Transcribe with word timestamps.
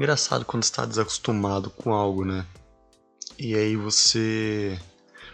Engraçado 0.00 0.46
quando 0.46 0.62
está 0.62 0.86
desacostumado 0.86 1.68
com 1.68 1.92
algo, 1.92 2.24
né? 2.24 2.46
E 3.38 3.54
aí 3.54 3.76
você. 3.76 4.80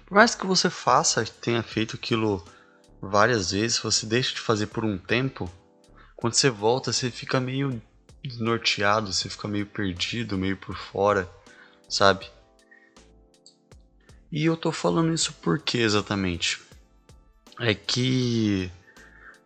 Por 0.05 0.17
mais 0.17 0.35
que 0.35 0.45
você 0.45 0.69
faça, 0.69 1.25
tenha 1.25 1.63
feito 1.63 1.95
aquilo 1.95 2.45
várias 3.01 3.53
vezes, 3.53 3.79
você 3.79 4.05
deixa 4.05 4.35
de 4.35 4.41
fazer 4.41 4.67
por 4.67 4.85
um 4.85 4.99
tempo, 4.99 5.49
quando 6.17 6.35
você 6.35 6.51
volta, 6.51 6.93
você 6.93 7.13
fica 7.13 7.39
meio 7.39 7.81
desnorteado, 8.25 9.13
você 9.13 9.29
fica 9.29 9.47
meio 9.47 9.67
perdido, 9.67 10.37
meio 10.37 10.57
por 10.57 10.77
fora, 10.77 11.31
sabe? 11.89 12.29
E 14.33 14.47
eu 14.47 14.57
tô 14.57 14.73
falando 14.73 15.15
isso 15.15 15.33
por 15.35 15.61
quê 15.61 15.79
exatamente? 15.79 16.61
É 17.61 17.73
que. 17.73 18.69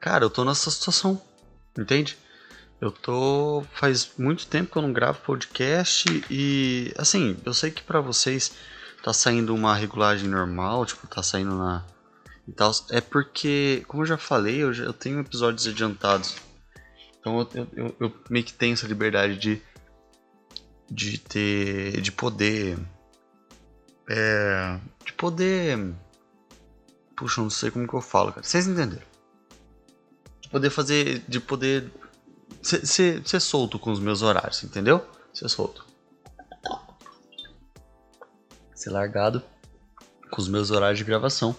Cara, 0.00 0.24
eu 0.24 0.30
tô 0.30 0.46
nessa 0.46 0.70
situação, 0.70 1.20
entende? 1.78 2.16
Eu 2.80 2.90
tô. 2.90 3.62
Faz 3.72 4.12
muito 4.16 4.46
tempo 4.46 4.72
que 4.72 4.78
eu 4.78 4.82
não 4.82 4.92
gravo 4.92 5.20
podcast 5.20 6.08
e. 6.30 6.92
Assim, 6.96 7.36
eu 7.44 7.52
sei 7.52 7.70
que 7.70 7.82
para 7.82 8.00
vocês 8.00 8.52
tá 9.02 9.12
saindo 9.12 9.54
uma 9.54 9.74
regulagem 9.74 10.28
normal, 10.28 10.86
tipo, 10.86 11.06
tá 11.06 11.22
saindo 11.22 11.54
na. 11.56 11.84
E 12.48 12.52
tal. 12.52 12.72
É 12.90 13.00
porque, 13.02 13.84
como 13.86 14.02
eu 14.02 14.06
já 14.06 14.16
falei, 14.16 14.62
eu, 14.62 14.72
já, 14.72 14.84
eu 14.84 14.94
tenho 14.94 15.20
episódios 15.20 15.66
adiantados. 15.66 16.36
Então 17.18 17.46
eu, 17.54 17.68
eu, 17.76 17.96
eu 18.00 18.14
meio 18.30 18.44
que 18.44 18.54
tenho 18.54 18.72
essa 18.72 18.86
liberdade 18.86 19.36
de. 19.36 19.62
De 20.90 21.18
ter. 21.18 22.00
De 22.00 22.10
poder. 22.10 22.78
É. 24.08 24.80
De 25.04 25.12
poder. 25.12 25.94
Puxa, 27.14 27.42
não 27.42 27.50
sei 27.50 27.70
como 27.70 27.86
que 27.86 27.92
eu 27.92 28.00
falo, 28.00 28.32
cara. 28.32 28.42
Vocês 28.42 28.66
entenderam? 28.66 29.04
De 30.40 30.48
poder 30.48 30.70
fazer. 30.70 31.22
De 31.28 31.38
poder 31.38 31.99
ser, 32.62 33.22
ser, 33.26 33.40
solto 33.40 33.78
com 33.78 33.90
os 33.90 34.00
meus 34.00 34.22
horários, 34.22 34.62
entendeu? 34.62 35.06
Ser 35.32 35.48
solto. 35.48 35.84
Ser 38.74 38.90
largado 38.90 39.42
com 40.30 40.40
os 40.40 40.48
meus 40.48 40.70
horários 40.70 40.98
de 40.98 41.04
gravação. 41.04 41.54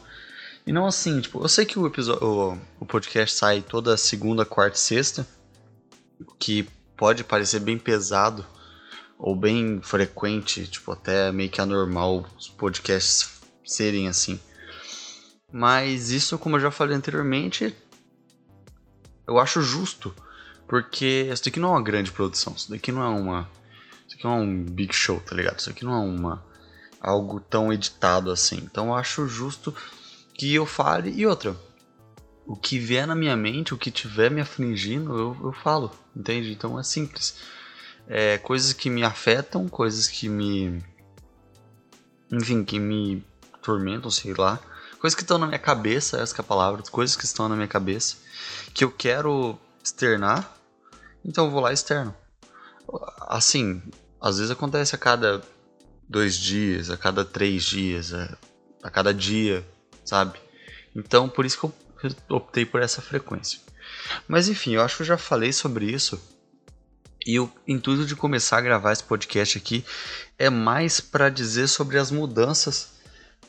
E 0.66 0.72
não 0.72 0.86
assim, 0.86 1.20
tipo, 1.22 1.44
eu 1.44 1.50
sei 1.50 1.66
que 1.66 1.80
o 1.80 1.88
episódio, 1.88 2.26
o, 2.26 2.58
o 2.80 2.86
podcast 2.86 3.36
sai 3.36 3.62
toda 3.62 3.98
segunda, 3.98 4.46
quarta 4.46 4.78
e 4.78 4.80
sexta, 4.80 5.28
que 6.40 6.68
pode 6.96 7.24
parecer 7.24 7.60
bem 7.60 7.78
pesado 7.78 8.46
ou 9.18 9.36
bem 9.36 9.82
frequente, 9.82 10.68
tipo, 10.68 10.92
até 10.92 11.32
meio 11.32 11.50
que 11.50 11.62
anormal 11.62 12.26
os 12.38 12.48
podcasts 12.48 13.42
serem 13.64 14.08
assim. 14.08 14.40
Mas 15.52 16.12
isso, 16.12 16.38
como 16.38 16.56
eu 16.56 16.60
já 16.60 16.72
falei 16.72 16.96
anteriormente, 16.96 17.76
eu 19.28 19.38
acho 19.40 19.62
justo 19.62 20.14
porque 20.72 21.28
isso 21.30 21.44
daqui 21.44 21.60
não 21.60 21.68
é 21.68 21.72
uma 21.74 21.84
grande 21.84 22.14
produção, 22.14 22.54
isso 22.56 22.72
daqui 22.72 22.94
não 22.94 23.04
é 23.04 23.10
uma. 23.10 23.50
Isso 24.08 24.16
aqui 24.16 24.24
não 24.24 24.38
é 24.38 24.40
um 24.40 24.64
big 24.64 24.96
show, 24.96 25.20
tá 25.20 25.36
ligado? 25.36 25.60
Isso 25.60 25.70
aqui 25.70 25.84
não 25.84 25.94
é 25.94 26.00
uma. 26.00 26.46
algo 27.02 27.42
tão 27.42 27.74
editado 27.74 28.32
assim. 28.32 28.56
Então 28.64 28.88
eu 28.88 28.96
acho 28.96 29.28
justo 29.28 29.76
que 30.34 30.56
eu 30.56 30.66
fale. 30.66 31.12
E 31.12 31.28
outra, 31.28 31.58
o 32.48 32.56
que 32.56 32.80
vier 32.80 33.06
na 33.06 33.14
minha 33.14 33.36
mente, 33.36 33.74
o 33.74 33.78
que 33.78 33.92
tiver 33.92 34.32
me 34.32 34.40
afligindo, 34.40 35.12
eu, 35.12 35.38
eu 35.44 35.52
falo, 35.52 35.92
entende? 36.16 36.54
Então 36.54 36.80
é 36.80 36.84
simples. 36.84 37.36
É, 38.08 38.38
coisas 38.38 38.72
que 38.72 38.90
me 38.90 39.04
afetam, 39.04 39.68
coisas 39.68 40.08
que 40.08 40.30
me. 40.30 40.82
Enfim, 42.32 42.64
que 42.64 42.80
me 42.80 43.22
tormentam, 43.62 44.10
sei 44.10 44.34
lá. 44.34 44.58
Coisas 45.02 45.16
que 45.16 45.24
estão 45.24 45.38
na 45.38 45.48
minha 45.48 45.60
cabeça, 45.60 46.22
essa 46.22 46.34
é 46.38 46.40
a 46.40 46.46
palavra, 46.46 46.82
coisas 46.84 47.18
que 47.18 47.26
estão 47.26 47.50
na 47.50 47.58
minha 47.58 47.68
cabeça, 47.68 48.16
que 48.74 48.86
eu 48.86 48.90
quero 48.90 49.60
externar 49.84 50.61
então 51.24 51.46
eu 51.46 51.52
vou 51.52 51.62
lá 51.62 51.72
externo. 51.72 52.16
Assim, 53.28 53.82
às 54.20 54.38
vezes 54.38 54.52
acontece 54.52 54.96
a 54.96 54.98
cada 54.98 55.42
dois 56.08 56.36
dias, 56.36 56.90
a 56.90 56.98
cada 56.98 57.24
três 57.24 57.64
dias, 57.64 58.14
a, 58.14 58.38
a 58.84 58.90
cada 58.90 59.14
dia, 59.14 59.66
sabe? 60.04 60.40
Então 60.96 61.30
por 61.30 61.46
isso 61.46 61.58
que 61.58 61.66
eu 61.66 62.36
optei 62.36 62.66
por 62.66 62.82
essa 62.82 63.02
frequência. 63.02 63.60
Mas 64.28 64.48
enfim, 64.48 64.74
eu 64.74 64.82
acho 64.82 64.98
que 64.98 65.02
eu 65.04 65.08
já 65.08 65.18
falei 65.18 65.54
sobre 65.54 65.86
isso. 65.86 66.22
E 67.26 67.40
o 67.40 67.52
intuito 67.68 68.06
de 68.06 68.16
começar 68.16 68.58
a 68.58 68.62
gravar 68.62 68.92
esse 68.92 69.04
podcast 69.04 69.58
aqui 69.58 69.86
é 70.40 70.50
mais 70.50 71.00
para 71.00 71.30
dizer 71.30 71.68
sobre 71.68 72.00
as 72.00 72.10
mudanças 72.10 72.94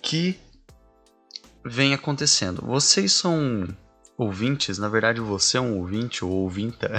que 0.02 0.38
vem 1.64 1.94
acontecendo. 1.94 2.60
Vocês 2.66 3.12
são 3.12 3.66
ouvintes, 4.22 4.78
na 4.78 4.88
verdade 4.88 5.20
você 5.20 5.58
é 5.58 5.60
um 5.60 5.78
ouvinte 5.78 6.24
ou 6.24 6.30
ouvinta, 6.30 6.90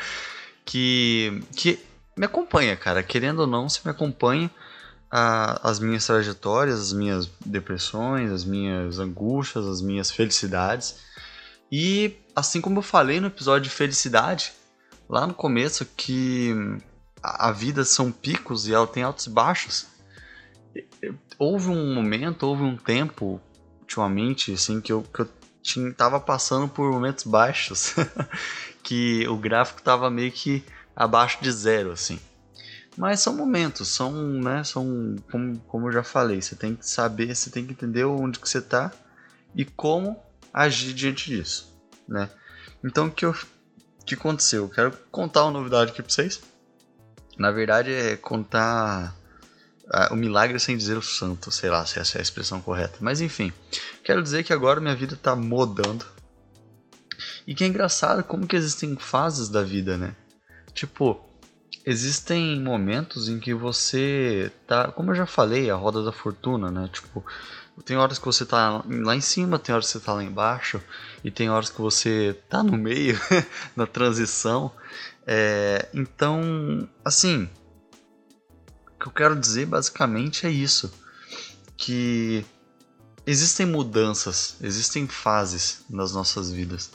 que, 0.64 1.42
que 1.54 1.78
me 2.16 2.26
acompanha, 2.26 2.76
cara. 2.76 3.02
Querendo 3.02 3.40
ou 3.40 3.46
não, 3.46 3.68
você 3.68 3.80
me 3.84 3.90
acompanha 3.90 4.50
a, 5.10 5.68
as 5.68 5.80
minhas 5.80 6.06
trajetórias, 6.06 6.80
as 6.80 6.92
minhas 6.92 7.30
depressões, 7.44 8.30
as 8.30 8.44
minhas 8.44 8.98
angústias, 8.98 9.66
as 9.66 9.80
minhas 9.80 10.10
felicidades. 10.10 10.96
E 11.72 12.16
assim 12.34 12.60
como 12.60 12.78
eu 12.78 12.82
falei 12.82 13.20
no 13.20 13.26
episódio 13.26 13.64
de 13.64 13.70
felicidade, 13.70 14.52
lá 15.08 15.26
no 15.26 15.34
começo, 15.34 15.84
que 15.96 16.54
a, 17.22 17.48
a 17.48 17.52
vida 17.52 17.84
são 17.84 18.12
picos 18.12 18.68
e 18.68 18.74
ela 18.74 18.86
tem 18.86 19.02
altos 19.02 19.26
e 19.26 19.30
baixos. 19.30 19.86
Houve 21.38 21.68
um 21.68 21.94
momento, 21.94 22.44
houve 22.44 22.62
um 22.62 22.76
tempo, 22.76 23.40
ultimamente, 23.80 24.52
assim, 24.52 24.80
que 24.80 24.92
eu, 24.92 25.02
que 25.02 25.20
eu 25.20 25.28
tinha, 25.62 25.92
tava 25.92 26.20
passando 26.20 26.68
por 26.68 26.90
momentos 26.90 27.24
baixos, 27.24 27.94
que 28.82 29.26
o 29.28 29.36
gráfico 29.36 29.82
tava 29.82 30.10
meio 30.10 30.32
que 30.32 30.64
abaixo 30.94 31.38
de 31.40 31.50
zero, 31.50 31.92
assim. 31.92 32.18
Mas 32.96 33.20
são 33.20 33.36
momentos, 33.36 33.88
são, 33.88 34.12
né, 34.12 34.64
são, 34.64 35.16
como, 35.30 35.58
como 35.60 35.88
eu 35.88 35.92
já 35.92 36.02
falei, 36.02 36.42
você 36.42 36.56
tem 36.56 36.74
que 36.74 36.86
saber, 36.86 37.34
você 37.34 37.50
tem 37.50 37.64
que 37.64 37.72
entender 37.72 38.04
onde 38.04 38.38
que 38.38 38.48
você 38.48 38.60
tá 38.60 38.92
e 39.54 39.64
como 39.64 40.20
agir 40.52 40.92
diante 40.92 41.30
disso, 41.30 41.72
né. 42.08 42.28
Então, 42.84 43.06
o 43.06 43.10
que, 43.10 43.24
eu, 43.24 43.34
que 44.04 44.14
aconteceu? 44.14 44.64
Eu 44.64 44.68
quero 44.68 44.92
contar 45.10 45.44
uma 45.44 45.52
novidade 45.52 45.92
aqui 45.92 46.02
pra 46.02 46.10
vocês. 46.10 46.40
Na 47.38 47.50
verdade, 47.50 47.92
é 47.92 48.16
contar 48.16 49.14
o 50.10 50.16
milagre 50.16 50.58
sem 50.60 50.76
dizer 50.76 50.96
o 50.96 51.02
santo, 51.02 51.50
sei 51.50 51.68
lá 51.68 51.84
se 51.84 51.98
essa 51.98 52.18
é 52.18 52.20
a 52.20 52.22
expressão 52.22 52.60
correta. 52.60 52.98
Mas 53.00 53.20
enfim, 53.20 53.52
quero 54.04 54.22
dizer 54.22 54.44
que 54.44 54.52
agora 54.52 54.80
minha 54.80 54.94
vida 54.94 55.14
está 55.14 55.34
mudando. 55.34 56.06
E 57.46 57.54
que 57.54 57.64
é 57.64 57.66
engraçado 57.66 58.22
como 58.22 58.46
que 58.46 58.56
existem 58.56 58.96
fases 58.96 59.48
da 59.48 59.62
vida, 59.62 59.96
né? 59.96 60.14
Tipo, 60.72 61.20
existem 61.84 62.60
momentos 62.60 63.28
em 63.28 63.40
que 63.40 63.52
você 63.52 64.52
tá, 64.66 64.92
como 64.92 65.10
eu 65.10 65.16
já 65.16 65.26
falei, 65.26 65.70
a 65.70 65.74
roda 65.74 66.02
da 66.02 66.12
fortuna, 66.12 66.70
né? 66.70 66.88
Tipo, 66.92 67.24
tem 67.84 67.96
horas 67.96 68.18
que 68.18 68.26
você 68.26 68.44
tá 68.44 68.82
lá 68.86 69.16
em 69.16 69.20
cima, 69.20 69.58
tem 69.58 69.74
horas 69.74 69.86
que 69.86 69.92
você 69.92 70.04
tá 70.04 70.12
lá 70.12 70.22
embaixo, 70.22 70.80
e 71.24 71.30
tem 71.30 71.50
horas 71.50 71.70
que 71.70 71.80
você 71.80 72.38
tá 72.48 72.62
no 72.62 72.76
meio, 72.76 73.18
na 73.74 73.86
transição. 73.86 74.70
É, 75.26 75.88
então, 75.92 76.88
assim, 77.04 77.48
que 79.00 79.06
eu 79.06 79.12
quero 79.12 79.34
dizer 79.34 79.66
basicamente 79.66 80.46
é 80.46 80.50
isso. 80.50 80.92
Que 81.76 82.44
existem 83.26 83.64
mudanças, 83.64 84.56
existem 84.60 85.08
fases 85.08 85.82
nas 85.88 86.12
nossas 86.12 86.52
vidas. 86.52 86.90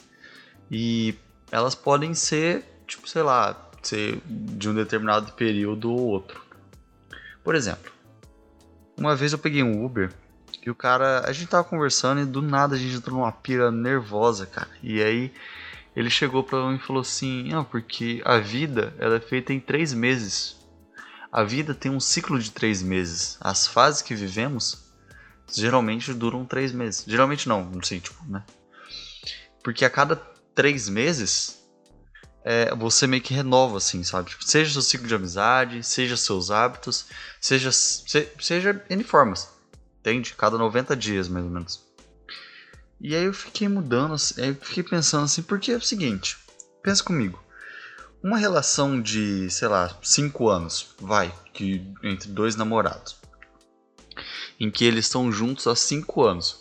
E 0.69 1.15
elas 1.51 1.73
podem 1.73 2.13
ser, 2.13 2.63
tipo, 2.87 3.09
sei 3.09 3.23
lá, 3.23 3.69
ser 3.81 4.21
de 4.25 4.69
um 4.69 4.75
determinado 4.75 5.33
período 5.33 5.91
ou 5.91 5.99
outro. 5.99 6.41
Por 7.43 7.55
exemplo, 7.55 7.91
uma 8.97 9.15
vez 9.15 9.33
eu 9.33 9.39
peguei 9.39 9.63
um 9.63 9.83
Uber 9.83 10.11
e 10.65 10.69
o 10.69 10.75
cara, 10.75 11.23
a 11.27 11.31
gente 11.31 11.49
tava 11.49 11.63
conversando 11.63 12.21
e 12.21 12.25
do 12.25 12.41
nada 12.41 12.75
a 12.75 12.77
gente 12.77 12.95
entrou 12.95 13.19
numa 13.19 13.31
pira 13.31 13.71
nervosa, 13.71 14.47
cara. 14.47 14.69
E 14.81 15.01
aí 15.01 15.31
ele 15.95 16.09
chegou 16.09 16.43
para 16.43 16.67
mim 16.67 16.75
e 16.75 16.79
falou 16.79 17.01
assim: 17.01 17.49
"Não, 17.49 17.63
porque 17.63 18.21
a 18.25 18.39
vida 18.39 18.93
ela 18.97 19.15
é 19.15 19.19
feita 19.19 19.53
em 19.53 19.59
três 19.59 19.93
meses. 19.93 20.57
A 21.35 21.43
vida 21.43 21.75
tem 21.75 21.91
um 21.91 21.99
ciclo 21.99 22.39
de 22.39 22.49
três 22.49 22.81
meses. 22.81 23.37
As 23.41 23.67
fases 23.67 24.01
que 24.01 24.15
vivemos 24.15 24.85
geralmente 25.53 26.13
duram 26.13 26.45
três 26.45 26.71
meses. 26.71 27.03
Geralmente 27.05 27.49
não, 27.49 27.61
não 27.61 27.83
sei, 27.83 27.99
tipo, 27.99 28.23
né? 28.25 28.41
Porque 29.61 29.83
a 29.83 29.89
cada 29.89 30.15
três 30.15 30.87
meses 30.87 31.61
é, 32.41 32.73
você 32.73 33.05
meio 33.05 33.21
que 33.21 33.33
renova, 33.33 33.79
assim, 33.79 34.01
sabe? 34.01 34.29
Tipo, 34.29 34.45
seja 34.45 34.71
seu 34.71 34.81
ciclo 34.81 35.09
de 35.09 35.13
amizade, 35.13 35.83
seja 35.83 36.15
seus 36.15 36.49
hábitos, 36.49 37.07
seja, 37.41 37.69
se, 37.69 38.29
seja 38.39 38.81
N 38.89 39.03
formas. 39.03 39.49
Entende? 39.99 40.33
Cada 40.35 40.57
90 40.57 40.95
dias, 40.95 41.27
mais 41.27 41.43
ou 41.43 41.51
menos. 41.51 41.83
E 43.01 43.13
aí 43.13 43.25
eu 43.25 43.33
fiquei 43.33 43.67
mudando, 43.67 44.13
assim, 44.13 44.35
eu 44.37 44.55
fiquei 44.55 44.83
pensando 44.83 45.25
assim, 45.25 45.41
porque 45.41 45.73
é 45.73 45.75
o 45.75 45.81
seguinte, 45.81 46.37
pensa 46.81 47.03
comigo 47.03 47.43
uma 48.25 48.39
relação 48.39 48.99
de, 48.99 49.51
sei 49.51 49.67
lá, 49.67 49.95
cinco 50.01 50.49
anos, 50.49 50.95
vai, 50.99 51.31
que 51.53 51.85
entre 52.01 52.27
dois 52.27 52.55
namorados, 52.55 53.17
em 54.59 54.71
que 54.71 54.83
eles 54.83 55.05
estão 55.05 55.31
juntos 55.31 55.67
há 55.67 55.75
cinco 55.75 56.23
anos. 56.23 56.53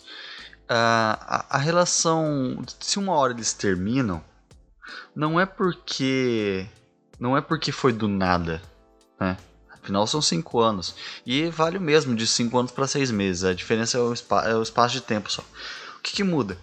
Uh, 0.69 1.17
a, 1.21 1.45
a 1.55 1.57
relação, 1.57 2.63
se 2.79 2.99
uma 2.99 3.13
hora 3.13 3.33
eles 3.33 3.51
terminam, 3.51 4.23
não 5.15 5.39
é 5.39 5.45
porque 5.47 6.67
não 7.19 7.35
é 7.35 7.41
porque 7.41 7.71
foi 7.71 7.91
do 7.91 8.07
nada, 8.07 8.61
né? 9.19 9.35
Afinal, 9.71 10.05
são 10.05 10.21
cinco 10.21 10.59
anos. 10.59 10.95
E 11.25 11.49
vale 11.49 11.79
o 11.79 11.81
mesmo 11.81 12.15
de 12.15 12.27
cinco 12.27 12.59
anos 12.59 12.71
para 12.71 12.85
seis 12.85 13.09
meses. 13.09 13.43
A 13.43 13.55
diferença 13.55 13.97
é 13.97 14.01
o, 14.01 14.13
é 14.45 14.55
o, 14.55 14.61
espaço 14.61 14.93
de 14.93 15.01
tempo 15.01 15.31
só. 15.31 15.41
O 15.97 16.01
que, 16.03 16.13
que 16.13 16.23
muda? 16.23 16.59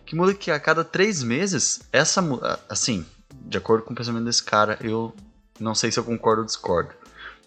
O 0.00 0.04
que 0.06 0.16
muda 0.16 0.32
é 0.32 0.34
que 0.34 0.50
a 0.50 0.58
cada 0.58 0.82
três 0.82 1.22
meses, 1.22 1.82
essa. 1.92 2.22
Assim, 2.66 3.04
de 3.46 3.58
acordo 3.58 3.84
com 3.84 3.92
o 3.92 3.96
pensamento 3.96 4.24
desse 4.24 4.42
cara, 4.42 4.78
eu 4.80 5.14
não 5.58 5.74
sei 5.74 5.90
se 5.90 5.98
eu 5.98 6.04
concordo 6.04 6.42
ou 6.42 6.46
discordo. 6.46 6.90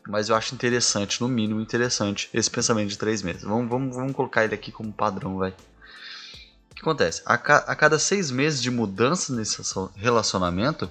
Mas 0.08 0.30
eu 0.30 0.36
acho 0.36 0.54
interessante, 0.54 1.20
no 1.20 1.28
mínimo 1.28 1.60
interessante, 1.60 2.30
esse 2.34 2.50
pensamento 2.50 2.90
de 2.90 2.98
três 2.98 3.24
meses. 3.24 3.44
Vamos, 3.44 3.70
vamos, 3.70 3.96
vamos 3.96 4.14
colocar 4.14 4.44
ele 4.44 4.54
aqui 4.54 4.72
como 4.72 4.94
padrão, 4.94 5.38
vai. 5.38 5.50
O 5.50 6.76
que 6.76 6.82
acontece? 6.82 7.24
A, 7.26 7.38
ca 7.38 7.58
a 7.58 7.76
cada 7.76 7.98
seis 7.98 8.30
meses 8.30 8.62
de 8.62 8.70
mudança 8.70 9.34
nesse 9.34 9.62
relacionamento, 9.96 10.90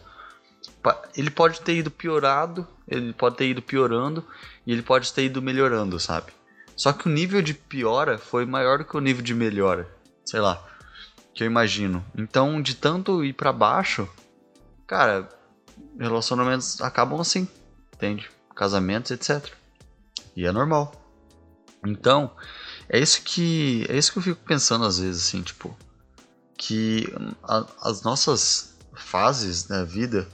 ele 1.17 1.31
pode 1.31 1.61
ter 1.61 1.77
ido 1.77 1.91
piorado, 1.91 2.67
ele 2.89 3.13
pode 3.13 3.37
ter 3.37 3.49
ido 3.49 3.63
piorando 3.63 4.25
e 4.67 4.73
ele 4.73 4.83
pode 4.83 5.13
ter 5.13 5.25
ido 5.25 5.41
melhorando, 5.41 6.01
sabe? 6.01 6.33
Só 6.77 6.93
que 6.93 7.07
o 7.07 7.13
nível 7.13 7.41
de 7.41 7.55
piora 7.55 8.19
foi 8.19 8.45
maior 8.45 8.79
do 8.79 8.85
que 8.85 8.97
o 8.97 9.01
nível 9.01 9.23
de 9.23 9.35
melhora, 9.35 9.89
sei 10.25 10.41
lá, 10.41 10.63
que 11.33 11.45
eu 11.45 11.47
imagino. 11.47 12.05
Então, 12.17 12.61
de 12.61 12.75
tanto 12.75 13.25
ir 13.25 13.33
para 13.33 13.53
baixo, 13.53 14.09
cara, 14.95 15.29
relacionamentos 15.99 16.81
acabam 16.81 17.21
assim, 17.21 17.49
entende? 17.93 18.31
Casamentos, 18.55 19.11
etc. 19.11 19.53
E 20.37 20.47
é 20.47 20.53
normal. 20.53 20.93
Então, 21.85 22.31
é 22.89 23.01
isso 23.01 23.21
que 23.23 23.85
é 23.89 23.97
isso 23.97 24.13
que 24.13 24.21
eu 24.21 24.23
fico 24.23 24.41
pensando 24.45 24.85
às 24.85 25.01
vezes 25.01 25.27
assim, 25.27 25.43
tipo, 25.43 25.77
que 26.57 27.13
a, 27.43 27.67
as 27.83 28.03
nossas 28.03 28.77
fases 28.95 29.65
da 29.65 29.83
vida 29.83 30.29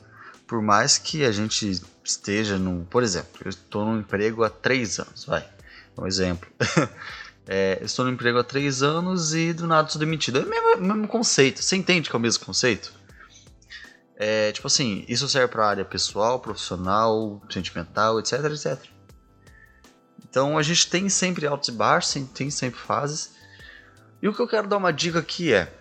por 0.47 0.61
mais 0.61 0.99
que 0.99 1.25
a 1.25 1.33
gente 1.33 1.81
esteja 2.05 2.59
no. 2.59 2.85
Por 2.85 3.03
exemplo, 3.03 3.41
eu 3.43 3.49
estou 3.49 3.87
no 3.87 3.99
emprego 3.99 4.45
há 4.45 4.51
três 4.51 4.99
anos, 4.99 5.25
vai. 5.25 5.49
Um 5.97 6.07
exemplo. 6.07 6.51
é, 7.49 7.79
estou 7.83 8.05
no 8.05 8.11
emprego 8.11 8.39
há 8.39 8.45
três 8.45 8.83
anos 8.83 9.33
e 9.33 9.55
do 9.55 9.67
nada 9.67 9.89
sou 9.89 9.99
demitido. 9.99 10.39
É 10.39 10.43
o 10.43 10.47
mesmo, 10.47 10.87
mesmo 10.87 11.09
conceito. 11.09 11.63
Você 11.63 11.77
entende 11.77 12.11
que 12.11 12.15
é 12.15 12.19
o 12.19 12.21
mesmo 12.21 12.45
conceito? 12.45 13.00
É, 14.23 14.53
tipo 14.53 14.67
assim, 14.67 15.05
isso 15.09 15.27
serve 15.29 15.49
para 15.49 15.67
área 15.67 15.85
pessoal, 15.85 16.39
profissional, 16.39 17.41
sentimental, 17.49 18.21
etc, 18.21 18.45
etc. 18.45 18.85
Então 20.29 20.59
a 20.59 20.63
gente 20.63 20.91
tem 20.91 21.09
sempre 21.09 21.47
altos 21.47 21.71
e 21.71 21.73
baixos, 21.73 22.23
tem 22.35 22.51
sempre 22.51 22.79
fases. 22.79 23.33
E 24.21 24.29
o 24.29 24.35
que 24.35 24.43
eu 24.43 24.49
quero 24.49 24.69
dar 24.69 24.77
uma 24.77 24.93
dica 24.93 25.21
aqui 25.21 25.55
é 25.55 25.73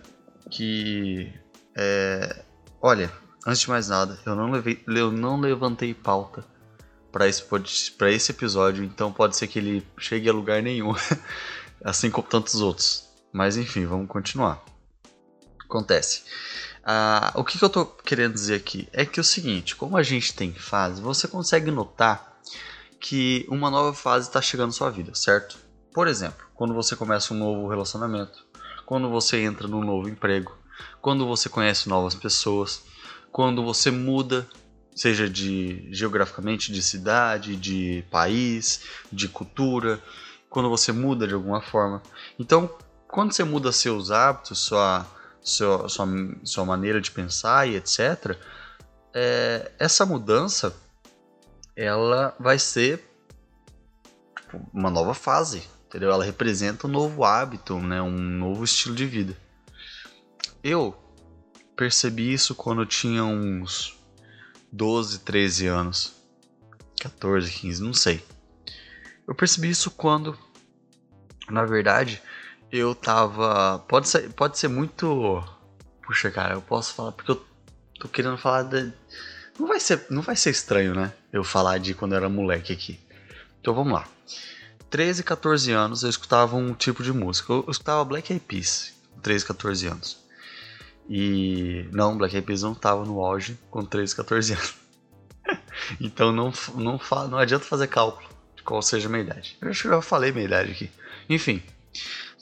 que, 0.50 1.30
é, 1.76 2.42
olha, 2.80 3.12
Antes 3.46 3.60
de 3.60 3.70
mais 3.70 3.88
nada, 3.88 4.18
eu 4.26 4.36
não, 4.36 4.50
levei, 4.50 4.82
eu 4.86 5.10
não 5.10 5.40
levantei 5.40 5.94
pauta 5.94 6.44
para 7.10 7.26
esse, 7.26 7.42
esse 8.02 8.32
episódio, 8.32 8.84
então 8.84 9.12
pode 9.12 9.36
ser 9.36 9.46
que 9.46 9.58
ele 9.58 9.86
chegue 9.96 10.28
a 10.28 10.32
lugar 10.32 10.62
nenhum, 10.62 10.94
assim 11.82 12.10
como 12.10 12.28
tantos 12.28 12.60
outros. 12.60 13.08
Mas 13.32 13.56
enfim, 13.56 13.86
vamos 13.86 14.08
continuar. 14.08 14.62
Acontece. 15.64 16.24
Ah, 16.84 17.32
o 17.34 17.44
que, 17.44 17.58
que 17.58 17.64
eu 17.64 17.68
tô 17.68 17.84
querendo 17.84 18.34
dizer 18.34 18.54
aqui 18.54 18.88
é 18.92 19.04
que 19.04 19.20
é 19.20 19.22
o 19.22 19.24
seguinte: 19.24 19.76
como 19.76 19.96
a 19.96 20.02
gente 20.02 20.34
tem 20.34 20.52
fase, 20.52 21.00
você 21.00 21.28
consegue 21.28 21.70
notar 21.70 22.38
que 22.98 23.46
uma 23.48 23.70
nova 23.70 23.94
fase 23.94 24.28
está 24.28 24.40
chegando 24.42 24.68
na 24.68 24.74
sua 24.74 24.90
vida, 24.90 25.14
certo? 25.14 25.56
Por 25.92 26.06
exemplo, 26.06 26.46
quando 26.54 26.74
você 26.74 26.94
começa 26.94 27.34
um 27.34 27.38
novo 27.38 27.68
relacionamento, 27.68 28.44
quando 28.86 29.08
você 29.08 29.40
entra 29.40 29.66
num 29.66 29.82
novo 29.82 30.08
emprego, 30.08 30.56
quando 31.00 31.26
você 31.26 31.48
conhece 31.48 31.88
novas 31.88 32.14
pessoas, 32.14 32.82
quando 33.32 33.64
você 33.64 33.90
muda, 33.90 34.46
seja 34.94 35.28
de 35.28 35.88
geograficamente 35.92 36.72
de 36.72 36.82
cidade, 36.82 37.56
de 37.56 38.04
país, 38.10 38.82
de 39.10 39.28
cultura, 39.28 40.02
quando 40.48 40.68
você 40.68 40.92
muda 40.92 41.26
de 41.26 41.34
alguma 41.34 41.60
forma. 41.60 42.02
Então, 42.38 42.68
quando 43.08 43.32
você 43.32 43.44
muda 43.44 43.72
seus 43.72 44.10
hábitos, 44.10 44.58
sua, 44.58 45.06
sua, 45.42 45.88
sua, 45.88 46.64
maneira 46.64 47.00
de 47.00 47.10
pensar 47.10 47.68
e 47.68 47.76
etc., 47.76 48.36
é, 49.12 49.72
essa 49.78 50.06
mudança 50.06 50.74
ela 51.74 52.34
vai 52.38 52.58
ser 52.58 53.02
tipo, 54.36 54.60
uma 54.72 54.90
nova 54.90 55.14
fase, 55.14 55.62
entendeu? 55.86 56.10
Ela 56.10 56.24
representa 56.24 56.86
um 56.86 56.90
novo 56.90 57.24
hábito, 57.24 57.78
né? 57.78 58.00
um 58.00 58.10
novo 58.10 58.64
estilo 58.64 58.94
de 58.94 59.06
vida. 59.06 59.36
Eu 60.62 60.94
percebi 61.74 62.32
isso 62.32 62.54
quando 62.54 62.82
eu 62.82 62.86
tinha 62.86 63.24
uns 63.24 63.98
12, 64.70 65.20
13 65.20 65.66
anos. 65.66 66.14
14, 67.00 67.50
15, 67.50 67.82
não 67.82 67.94
sei. 67.94 68.22
Eu 69.26 69.34
percebi 69.34 69.70
isso 69.70 69.90
quando, 69.90 70.38
na 71.48 71.64
verdade, 71.64 72.22
eu 72.72 72.94
tava. 72.94 73.78
Pode 73.88 74.08
ser, 74.08 74.30
pode 74.32 74.58
ser 74.58 74.68
muito. 74.68 75.42
Puxa, 76.02 76.30
cara, 76.30 76.54
eu 76.54 76.62
posso 76.62 76.94
falar 76.94 77.12
porque 77.12 77.30
eu 77.30 77.44
tô 77.98 78.08
querendo 78.08 78.36
falar 78.36 78.62
de. 78.64 78.92
Não 79.58 79.66
vai 79.66 79.80
ser, 79.80 80.06
não 80.08 80.22
vai 80.22 80.36
ser 80.36 80.50
estranho, 80.50 80.94
né? 80.94 81.12
Eu 81.32 81.44
falar 81.44 81.78
de 81.78 81.94
quando 81.94 82.12
eu 82.12 82.18
era 82.18 82.28
moleque 82.28 82.72
aqui. 82.72 82.98
Então 83.60 83.74
vamos 83.74 83.92
lá. 83.92 84.08
13, 84.88 85.22
14 85.22 85.70
anos 85.70 86.02
eu 86.02 86.10
escutava 86.10 86.56
um 86.56 86.74
tipo 86.74 87.02
de 87.02 87.12
música. 87.12 87.52
Eu, 87.52 87.64
eu 87.66 87.70
escutava 87.70 88.04
Black 88.04 88.32
Eyed 88.32 88.44
Peas. 88.46 88.92
13, 89.22 89.44
14 89.46 89.86
anos. 89.86 90.18
E 91.08 91.88
não, 91.92 92.16
Black 92.16 92.34
Eyed 92.34 92.46
Peas 92.46 92.62
não 92.62 92.74
tava 92.74 93.04
no 93.04 93.24
auge 93.24 93.58
com 93.70 93.84
13, 93.84 94.16
14 94.16 94.52
anos. 94.54 94.74
então 96.00 96.32
não, 96.32 96.52
não, 96.74 97.00
não 97.28 97.38
adianta 97.38 97.64
fazer 97.64 97.88
cálculo 97.88 98.28
de 98.56 98.62
qual 98.62 98.80
seja 98.80 99.08
a 99.08 99.10
minha 99.10 99.22
idade. 99.22 99.58
Eu 99.60 99.68
acho 99.68 99.82
que 99.82 99.88
já 99.88 100.00
falei 100.00 100.32
minha 100.32 100.46
idade 100.46 100.72
aqui. 100.72 100.90
Enfim, 101.28 101.62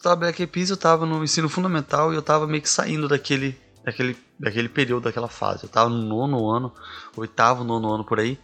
tava 0.02 0.16
Black 0.16 0.40
Eyed 0.40 0.52
Peas, 0.52 0.70
eu 0.70 0.76
tava 0.76 1.06
no 1.06 1.22
ensino 1.22 1.48
fundamental 1.48 2.12
e 2.12 2.16
eu 2.16 2.22
tava 2.22 2.46
meio 2.46 2.62
que 2.62 2.68
saindo 2.68 3.08
daquele, 3.08 3.58
daquele, 3.84 4.16
daquele 4.38 4.68
período, 4.68 5.04
daquela 5.04 5.28
fase. 5.28 5.64
Eu 5.64 5.68
tava 5.68 5.90
no 5.90 6.02
nono 6.02 6.48
ano, 6.50 6.72
oitavo, 7.16 7.64
nono 7.64 7.92
ano 7.92 8.04
por 8.04 8.20
aí. 8.20 8.38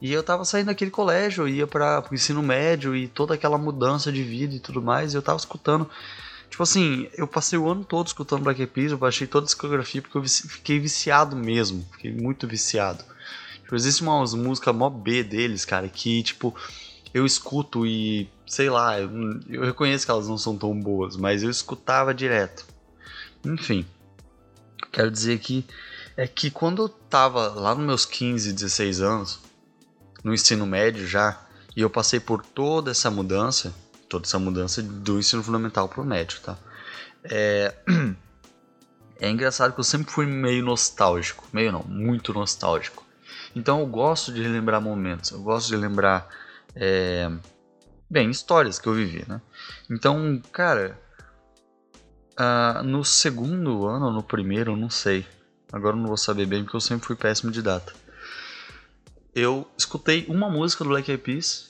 E 0.00 0.12
eu 0.12 0.22
tava 0.22 0.44
saindo 0.44 0.66
daquele 0.66 0.90
colégio, 0.90 1.48
ia 1.48 1.66
para 1.66 2.04
o 2.10 2.14
ensino 2.14 2.42
médio 2.42 2.94
e 2.94 3.08
toda 3.08 3.34
aquela 3.34 3.58
mudança 3.58 4.12
de 4.12 4.22
vida 4.22 4.54
e 4.54 4.60
tudo 4.60 4.80
mais, 4.80 5.12
e 5.12 5.16
eu 5.16 5.22
tava 5.22 5.38
escutando 5.38 5.90
Tipo 6.50 6.62
assim, 6.62 7.08
eu 7.16 7.26
passei 7.26 7.58
o 7.58 7.68
ano 7.68 7.84
todo 7.84 8.06
escutando 8.06 8.42
Black 8.42 8.60
Eyed 8.60 8.72
Peas, 8.72 8.92
eu 8.92 8.98
baixei 8.98 9.26
toda 9.26 9.44
a 9.44 9.46
discografia 9.46 10.00
porque 10.00 10.16
eu 10.16 10.24
fiquei 10.24 10.78
viciado 10.78 11.36
mesmo, 11.36 11.86
fiquei 11.92 12.12
muito 12.12 12.46
viciado. 12.46 13.04
Tipo, 13.62 13.76
existe 13.76 14.02
umas 14.02 14.34
músicas 14.34 14.74
mó 14.74 14.88
B 14.88 15.22
deles, 15.22 15.64
cara, 15.64 15.88
que 15.88 16.22
tipo, 16.22 16.54
eu 17.12 17.24
escuto 17.24 17.86
e, 17.86 18.30
sei 18.46 18.70
lá, 18.70 19.00
eu, 19.00 19.10
eu 19.48 19.62
reconheço 19.64 20.04
que 20.04 20.10
elas 20.10 20.28
não 20.28 20.38
são 20.38 20.56
tão 20.56 20.78
boas, 20.78 21.16
mas 21.16 21.42
eu 21.42 21.50
escutava 21.50 22.14
direto. 22.14 22.66
Enfim, 23.44 23.86
quero 24.92 25.10
dizer 25.10 25.34
aqui 25.34 25.64
é 26.16 26.26
que 26.26 26.50
quando 26.50 26.82
eu 26.82 26.88
tava 26.88 27.48
lá 27.48 27.74
nos 27.74 27.86
meus 27.86 28.04
15, 28.04 28.52
16 28.52 29.00
anos, 29.00 29.38
no 30.24 30.34
ensino 30.34 30.66
médio 30.66 31.06
já, 31.06 31.40
e 31.76 31.80
eu 31.80 31.88
passei 31.88 32.18
por 32.18 32.44
toda 32.44 32.90
essa 32.90 33.08
mudança, 33.08 33.72
toda 34.08 34.26
essa 34.26 34.38
mudança 34.38 34.82
do 34.82 35.18
ensino 35.18 35.44
fundamental 35.44 35.88
para 35.88 36.00
o 36.00 36.04
médio, 36.04 36.40
tá? 36.40 36.58
É... 37.22 37.72
é 39.20 39.30
engraçado 39.30 39.72
que 39.72 39.78
eu 39.80 39.84
sempre 39.84 40.12
fui 40.12 40.26
meio 40.26 40.64
nostálgico, 40.64 41.46
meio 41.52 41.70
não, 41.70 41.84
muito 41.84 42.32
nostálgico. 42.34 43.06
Então 43.54 43.78
eu 43.80 43.86
gosto 43.86 44.32
de 44.32 44.42
relembrar 44.42 44.80
momentos, 44.80 45.30
eu 45.30 45.40
gosto 45.40 45.68
de 45.68 45.76
lembrar, 45.76 46.28
é... 46.74 47.30
bem, 48.10 48.30
histórias 48.30 48.78
que 48.78 48.88
eu 48.88 48.94
vivi, 48.94 49.24
né? 49.28 49.40
Então, 49.90 50.40
cara, 50.52 50.98
uh, 52.38 52.82
no 52.82 53.04
segundo 53.04 53.86
ano, 53.86 54.10
no 54.10 54.22
primeiro, 54.22 54.72
eu 54.72 54.76
não 54.76 54.90
sei. 54.90 55.26
Agora 55.72 55.96
eu 55.96 56.00
não 56.00 56.06
vou 56.06 56.16
saber 56.16 56.46
bem 56.46 56.62
porque 56.62 56.76
eu 56.76 56.80
sempre 56.80 57.06
fui 57.06 57.16
péssimo 57.16 57.50
de 57.50 57.60
data. 57.62 57.92
Eu 59.34 59.70
escutei 59.76 60.26
uma 60.28 60.48
música 60.48 60.82
do 60.82 60.90
Black 60.90 61.10
Eyed 61.10 61.22
Peas 61.22 61.68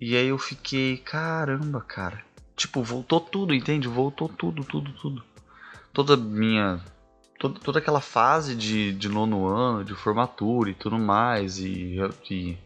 e 0.00 0.16
aí 0.16 0.28
eu 0.28 0.38
fiquei, 0.38 0.98
caramba, 0.98 1.80
cara. 1.80 2.24
Tipo, 2.54 2.82
voltou 2.82 3.20
tudo, 3.20 3.54
entende? 3.54 3.86
Voltou 3.86 4.28
tudo, 4.28 4.64
tudo, 4.64 4.92
tudo. 4.92 5.22
Toda 5.92 6.16
minha. 6.16 6.80
Toda, 7.38 7.60
toda 7.60 7.78
aquela 7.78 8.00
fase 8.00 8.54
de, 8.54 8.92
de 8.92 9.08
nono 9.10 9.46
ano, 9.46 9.84
de 9.84 9.94
formatura 9.94 10.70
e 10.70 10.74
tudo 10.74 10.98
mais. 10.98 11.58
E, 11.58 11.98
e. 12.30 12.58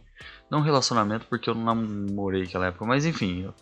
Não 0.50 0.60
relacionamento, 0.60 1.26
porque 1.26 1.48
eu 1.48 1.54
não 1.54 1.64
namorei 1.64 2.44
naquela 2.44 2.66
época, 2.66 2.84
mas 2.84 3.06
enfim. 3.06 3.52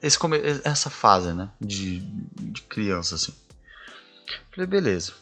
Esse, 0.00 0.18
essa 0.64 0.88
fase, 0.88 1.32
né? 1.32 1.50
De, 1.60 2.00
de 2.00 2.62
criança, 2.62 3.16
assim. 3.16 3.34
Falei, 4.50 4.66
beleza. 4.66 5.12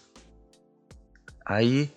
Aí 1.44 1.92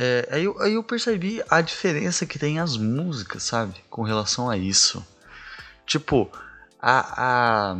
é, 0.00 0.28
aí, 0.30 0.44
eu, 0.44 0.56
aí 0.62 0.74
eu 0.74 0.84
percebi 0.84 1.42
a 1.50 1.60
diferença 1.60 2.24
que 2.24 2.38
tem 2.38 2.60
as 2.60 2.76
músicas, 2.76 3.42
sabe? 3.42 3.74
Com 3.90 4.02
relação 4.02 4.48
a 4.48 4.56
isso. 4.56 5.04
Tipo, 5.84 6.30
a, 6.80 7.72
a, 7.72 7.76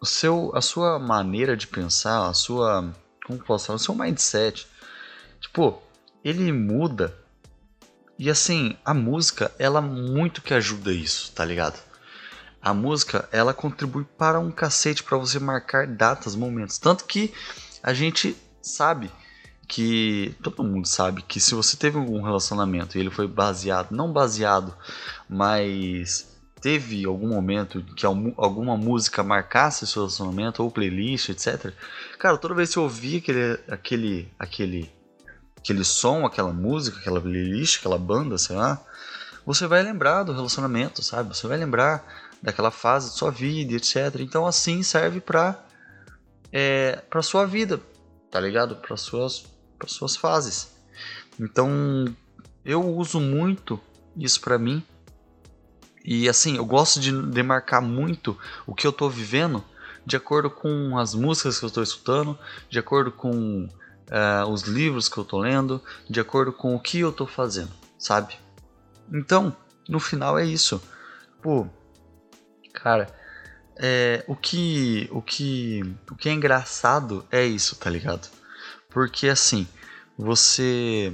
o 0.00 0.06
seu, 0.06 0.52
a 0.54 0.62
sua 0.62 0.98
maneira 0.98 1.54
de 1.54 1.66
pensar, 1.66 2.26
a 2.26 2.32
sua. 2.32 2.94
Como 3.26 3.38
posso 3.40 3.66
falar? 3.66 3.76
O 3.76 3.78
seu 3.78 3.94
mindset. 3.94 4.66
Tipo, 5.38 5.82
ele 6.24 6.50
muda 6.50 7.14
E 8.18 8.30
assim, 8.30 8.76
a 8.84 8.94
música, 8.94 9.52
ela 9.58 9.80
muito 9.80 10.40
que 10.40 10.54
ajuda 10.54 10.92
isso, 10.92 11.32
tá 11.32 11.44
ligado? 11.44 11.78
A 12.62 12.72
música, 12.72 13.28
ela 13.30 13.52
contribui 13.52 14.04
para 14.16 14.40
um 14.40 14.50
cacete 14.50 15.02
para 15.02 15.18
você 15.18 15.38
marcar 15.38 15.86
datas, 15.86 16.34
momentos. 16.34 16.78
Tanto 16.78 17.04
que 17.04 17.32
a 17.82 17.92
gente 17.92 18.36
sabe 18.62 19.10
que 19.68 20.34
todo 20.42 20.64
mundo 20.64 20.86
sabe 20.86 21.22
que 21.22 21.40
se 21.40 21.54
você 21.54 21.76
teve 21.76 21.98
algum 21.98 22.22
relacionamento 22.22 22.96
e 22.96 23.00
ele 23.00 23.10
foi 23.10 23.26
baseado, 23.26 23.92
não 23.92 24.12
baseado, 24.12 24.74
mas 25.28 26.36
teve 26.60 27.04
algum 27.04 27.28
momento 27.28 27.82
que 27.94 28.06
alguma 28.06 28.76
música 28.76 29.22
marcasse 29.22 29.86
seu 29.86 30.02
relacionamento 30.02 30.62
ou 30.62 30.70
playlist, 30.70 31.28
etc. 31.28 31.72
Cara, 32.18 32.38
toda 32.38 32.54
vez 32.54 32.72
que 32.72 32.78
eu 32.78 32.84
ouvia 32.84 33.18
aquele 33.18 33.58
aquele 33.68 34.32
aquele 34.38 34.95
aquele 35.66 35.84
som, 35.84 36.24
aquela 36.24 36.52
música, 36.52 37.00
aquela 37.00 37.20
playlist, 37.20 37.80
aquela 37.80 37.98
banda, 37.98 38.38
sei 38.38 38.54
lá, 38.54 38.80
você 39.44 39.66
vai 39.66 39.82
lembrar 39.82 40.22
do 40.22 40.32
relacionamento, 40.32 41.02
sabe? 41.02 41.36
Você 41.36 41.48
vai 41.48 41.58
lembrar 41.58 42.06
daquela 42.40 42.70
fase 42.70 43.10
de 43.10 43.16
sua 43.16 43.32
vida, 43.32 43.74
etc. 43.74 44.20
Então 44.20 44.46
assim 44.46 44.84
serve 44.84 45.20
para 45.20 45.60
é, 46.52 47.02
para 47.10 47.20
sua 47.20 47.44
vida, 47.46 47.80
tá 48.30 48.38
ligado? 48.38 48.76
Para 48.76 48.96
suas 48.96 49.44
para 49.76 49.88
suas 49.88 50.16
fases. 50.16 50.70
Então 51.38 52.06
eu 52.64 52.84
uso 52.84 53.18
muito 53.18 53.80
isso 54.16 54.40
para 54.40 54.58
mim. 54.58 54.84
E 56.04 56.28
assim, 56.28 56.56
eu 56.58 56.64
gosto 56.64 57.00
de 57.00 57.10
demarcar 57.10 57.82
muito 57.82 58.38
o 58.64 58.72
que 58.72 58.86
eu 58.86 58.92
tô 58.92 59.08
vivendo 59.08 59.64
de 60.04 60.14
acordo 60.14 60.48
com 60.48 60.96
as 60.96 61.12
músicas 61.12 61.58
que 61.58 61.64
eu 61.64 61.68
estou 61.68 61.82
escutando, 61.82 62.38
de 62.70 62.78
acordo 62.78 63.10
com 63.10 63.68
uh, 64.10 64.48
os 64.50 64.62
livros 64.62 65.08
que 65.08 65.18
eu 65.18 65.24
tô 65.24 65.38
lendo, 65.38 65.82
de 66.08 66.20
acordo 66.20 66.52
com 66.52 66.74
o 66.74 66.80
que 66.80 67.00
eu 67.00 67.12
tô 67.12 67.26
fazendo, 67.26 67.72
sabe? 67.98 68.34
Então, 69.12 69.56
no 69.88 70.00
final 70.00 70.38
é 70.38 70.44
isso. 70.44 70.82
Pô, 71.42 71.66
cara, 72.72 73.08
é, 73.76 74.24
o 74.26 74.34
que 74.34 75.08
o 75.12 75.20
que 75.20 75.82
o 76.10 76.16
que 76.16 76.28
é 76.28 76.32
engraçado 76.32 77.24
é 77.30 77.44
isso, 77.44 77.76
tá 77.76 77.90
ligado? 77.90 78.28
Porque 78.88 79.28
assim, 79.28 79.66
você 80.16 81.12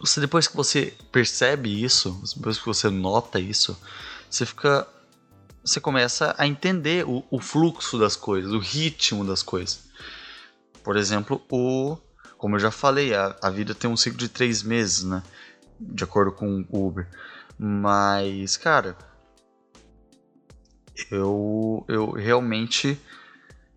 você 0.00 0.20
depois 0.20 0.46
que 0.46 0.56
você 0.56 0.94
percebe 1.10 1.82
isso, 1.82 2.22
depois 2.36 2.58
que 2.58 2.66
você 2.66 2.88
nota 2.88 3.40
isso, 3.40 3.78
você 4.30 4.46
fica 4.46 4.86
você 5.64 5.80
começa 5.80 6.34
a 6.38 6.46
entender 6.46 7.04
o, 7.06 7.24
o 7.30 7.40
fluxo 7.40 7.98
das 7.98 8.16
coisas, 8.16 8.52
o 8.52 8.58
ritmo 8.58 9.24
das 9.24 9.42
coisas. 9.42 9.87
Por 10.88 10.96
exemplo, 10.96 11.44
o 11.50 11.98
como 12.38 12.56
eu 12.56 12.60
já 12.60 12.70
falei, 12.70 13.14
a, 13.14 13.36
a 13.42 13.50
vida 13.50 13.74
tem 13.74 13.90
um 13.90 13.94
ciclo 13.94 14.18
de 14.18 14.26
três 14.26 14.62
meses, 14.62 15.04
né? 15.04 15.22
De 15.78 16.02
acordo 16.02 16.32
com 16.32 16.64
o 16.70 16.86
Uber. 16.86 17.06
Mas, 17.58 18.56
cara, 18.56 18.96
eu, 21.10 21.84
eu 21.86 22.12
realmente 22.12 22.98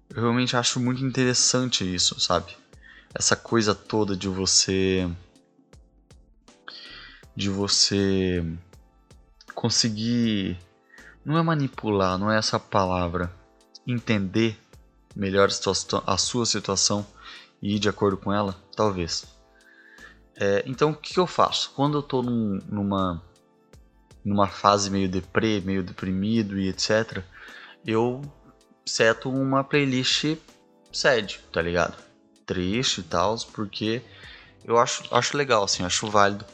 eu 0.10 0.22
realmente 0.22 0.56
acho 0.56 0.80
muito 0.80 1.03
interessante 1.03 1.84
isso, 1.84 2.18
sabe? 2.18 2.56
essa 3.13 3.36
coisa 3.36 3.75
toda 3.75 4.15
de 4.15 4.30
você 4.30 5.06
de 7.36 7.50
você 7.50 8.41
conseguir 9.53 10.58
não 11.25 11.38
é 11.38 11.44
manipular, 11.44 12.18
não 12.18 12.32
é 12.32 12.38
essa 12.38 12.58
palavra, 12.58 13.30
entender 13.86 14.58
melhor 15.15 15.50
a, 16.06 16.18
sua 16.18 16.46
situação 16.46 17.06
e 17.62 17.75
ir 17.75 17.80
de 17.80 17.89
acordo 17.89 18.18
com 18.18 18.34
ela, 18.34 18.56
talvez. 18.75 19.25
É, 20.36 20.63
então 20.65 20.91
o 20.91 20.96
que, 20.96 21.20
eu 21.20 21.27
faço? 21.27 21.72
Quando 21.75 21.98
eu 21.98 22.01
estou 22.01 22.24
num, 22.24 22.60
numa 22.68 23.22
numa 24.24 24.48
fase 24.48 24.89
meio 24.89 25.10
deprê, 25.10 25.62
meio 25.62 25.84
deprimido 25.84 26.60
e 26.60 26.70
etc, 26.70 27.24
eu 27.86 28.22
seto 28.86 29.30
uma 29.30 29.63
playlist 29.63 30.38
sad, 30.91 31.39
tá 31.51 31.60
ligado? 31.62 32.12
triste 32.51 33.00
e 33.00 33.03
tal, 33.03 33.38
porque 33.53 34.01
eu 34.65 34.77
acho, 34.77 35.03
acho 35.10 35.38
legal, 35.38 35.63
assim, 35.63 35.84
acho 35.84 36.08
válido 36.08 36.46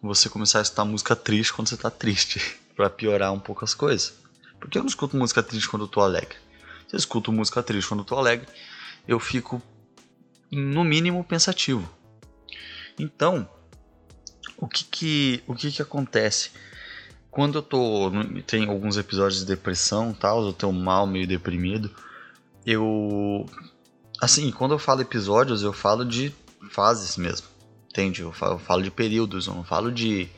você 0.00 0.28
começar 0.28 0.60
a 0.60 0.62
escutar 0.62 0.84
música 0.84 1.16
triste 1.16 1.52
quando 1.52 1.68
você 1.68 1.76
tá 1.76 1.90
triste, 1.90 2.40
para 2.76 2.88
piorar 2.88 3.32
um 3.32 3.40
pouco 3.40 3.64
as 3.64 3.74
coisas. 3.74 4.14
Porque 4.60 4.78
eu 4.78 4.82
não 4.82 4.88
escuto 4.88 5.16
música 5.16 5.42
triste 5.42 5.68
quando 5.68 5.84
eu 5.84 5.88
tô 5.88 6.00
alegre. 6.00 6.36
Se 6.90 6.96
eu 6.96 6.98
escuto 6.98 7.30
música 7.30 7.62
triste 7.62 7.86
quando 7.86 8.00
eu 8.00 8.04
tô 8.04 8.16
alegre, 8.16 8.48
eu 9.06 9.20
fico, 9.20 9.62
no 10.50 10.82
mínimo, 10.82 11.22
pensativo. 11.22 11.88
Então, 12.98 13.48
o 14.56 14.66
que 14.66 14.82
que, 14.84 15.44
o 15.46 15.54
que, 15.54 15.70
que 15.70 15.80
acontece? 15.80 16.50
Quando 17.30 17.58
eu 17.58 17.62
tô. 17.62 18.10
Tem 18.44 18.68
alguns 18.68 18.96
episódios 18.96 19.38
de 19.38 19.46
depressão 19.46 20.12
tal, 20.12 20.44
eu 20.44 20.52
tô 20.52 20.72
mal, 20.72 21.06
meio 21.06 21.28
deprimido. 21.28 21.94
Eu 22.66 23.46
Assim, 24.20 24.50
quando 24.50 24.72
eu 24.72 24.78
falo 24.78 25.00
episódios, 25.00 25.62
eu 25.62 25.72
falo 25.72 26.04
de 26.04 26.34
fases 26.70 27.16
mesmo. 27.16 27.46
Entende? 27.88 28.22
Eu 28.22 28.32
falo, 28.32 28.54
eu 28.54 28.58
falo 28.58 28.82
de 28.82 28.90
períodos, 28.90 29.46
eu 29.46 29.54
não 29.54 29.64
falo 29.64 29.90
de. 29.90 30.28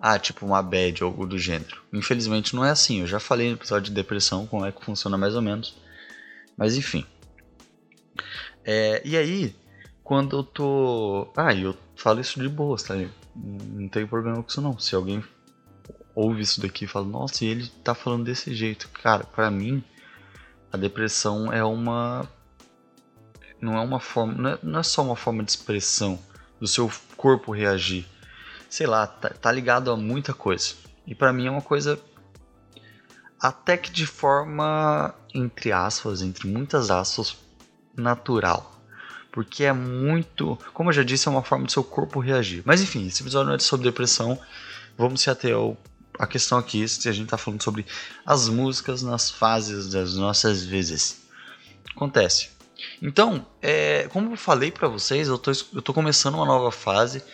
Ah, 0.00 0.18
tipo 0.18 0.44
uma 0.44 0.60
bad 0.60 1.02
ou 1.02 1.10
algo 1.10 1.26
do 1.26 1.38
gênero. 1.38 1.80
Infelizmente 1.92 2.56
não 2.56 2.64
é 2.64 2.70
assim. 2.70 3.00
Eu 3.00 3.06
já 3.06 3.20
falei 3.20 3.48
no 3.48 3.54
episódio 3.54 3.84
de 3.84 3.94
depressão 3.94 4.46
como 4.46 4.66
é 4.66 4.72
que 4.72 4.84
funciona 4.84 5.16
mais 5.16 5.34
ou 5.34 5.40
menos. 5.40 5.76
Mas 6.62 6.76
enfim. 6.76 7.04
É, 8.64 9.02
e 9.04 9.16
aí, 9.16 9.52
quando 10.04 10.36
eu 10.36 10.44
tô. 10.44 11.26
Ah, 11.36 11.52
eu 11.52 11.76
falo 11.96 12.20
isso 12.20 12.40
de 12.40 12.48
boa, 12.48 12.76
tá? 12.76 12.94
Não 13.34 13.88
tem 13.88 14.06
problema 14.06 14.40
com 14.40 14.48
isso 14.48 14.60
não. 14.60 14.78
Se 14.78 14.94
alguém 14.94 15.24
ouve 16.14 16.40
isso 16.40 16.60
daqui 16.60 16.84
e 16.84 16.86
fala, 16.86 17.04
nossa, 17.04 17.44
e 17.44 17.48
ele 17.48 17.66
tá 17.82 17.96
falando 17.96 18.22
desse 18.22 18.54
jeito. 18.54 18.88
Cara, 18.90 19.24
para 19.24 19.50
mim, 19.50 19.82
a 20.72 20.76
depressão 20.76 21.52
é 21.52 21.64
uma 21.64 22.28
não 23.60 23.76
é 23.76 23.80
uma 23.80 23.98
forma, 23.98 24.32
não 24.32 24.50
é, 24.50 24.58
não 24.62 24.78
é, 24.78 24.82
só 24.84 25.02
uma 25.02 25.16
forma 25.16 25.42
de 25.42 25.50
expressão 25.50 26.16
do 26.60 26.68
seu 26.68 26.88
corpo 27.16 27.50
reagir. 27.50 28.06
Sei 28.70 28.86
lá, 28.86 29.04
tá, 29.04 29.30
tá 29.30 29.50
ligado 29.50 29.90
a 29.90 29.96
muita 29.96 30.32
coisa. 30.32 30.74
E 31.08 31.12
para 31.12 31.32
mim 31.32 31.48
é 31.48 31.50
uma 31.50 31.60
coisa 31.60 31.98
até 33.42 33.76
que 33.76 33.90
de 33.90 34.06
forma 34.06 35.14
entre 35.34 35.72
aspas, 35.72 36.22
entre 36.22 36.46
muitas 36.48 36.90
aspas, 36.90 37.36
natural. 37.96 38.70
Porque 39.30 39.64
é 39.64 39.72
muito, 39.72 40.58
como 40.74 40.90
eu 40.90 40.94
já 40.94 41.02
disse, 41.02 41.26
é 41.26 41.30
uma 41.30 41.42
forma 41.42 41.64
do 41.64 41.72
seu 41.72 41.82
corpo 41.82 42.20
reagir. 42.20 42.62
Mas 42.66 42.82
enfim, 42.82 43.06
esse 43.06 43.22
episódio 43.22 43.48
não 43.48 43.54
é 43.54 43.58
sobre 43.58 43.88
depressão. 43.88 44.38
Vamos 44.96 45.22
se 45.22 45.30
ater 45.30 45.54
ao 45.54 45.76
a 46.18 46.26
questão 46.26 46.58
aqui, 46.58 46.86
se 46.86 47.08
a 47.08 47.12
gente 47.12 47.24
está 47.24 47.38
falando 47.38 47.62
sobre 47.62 47.86
as 48.24 48.46
músicas 48.46 49.02
nas 49.02 49.30
fases 49.30 49.88
das 49.90 50.14
nossas 50.14 50.62
vezes. 50.62 51.22
Acontece. 51.96 52.50
Então, 53.00 53.46
é, 53.62 54.06
como 54.08 54.32
eu 54.32 54.36
falei 54.36 54.70
para 54.70 54.88
vocês, 54.88 55.28
eu 55.28 55.38
tô 55.38 55.94
começando 55.94 56.34
uma 56.34 56.44
nova 56.44 56.70
fase. 56.70 57.24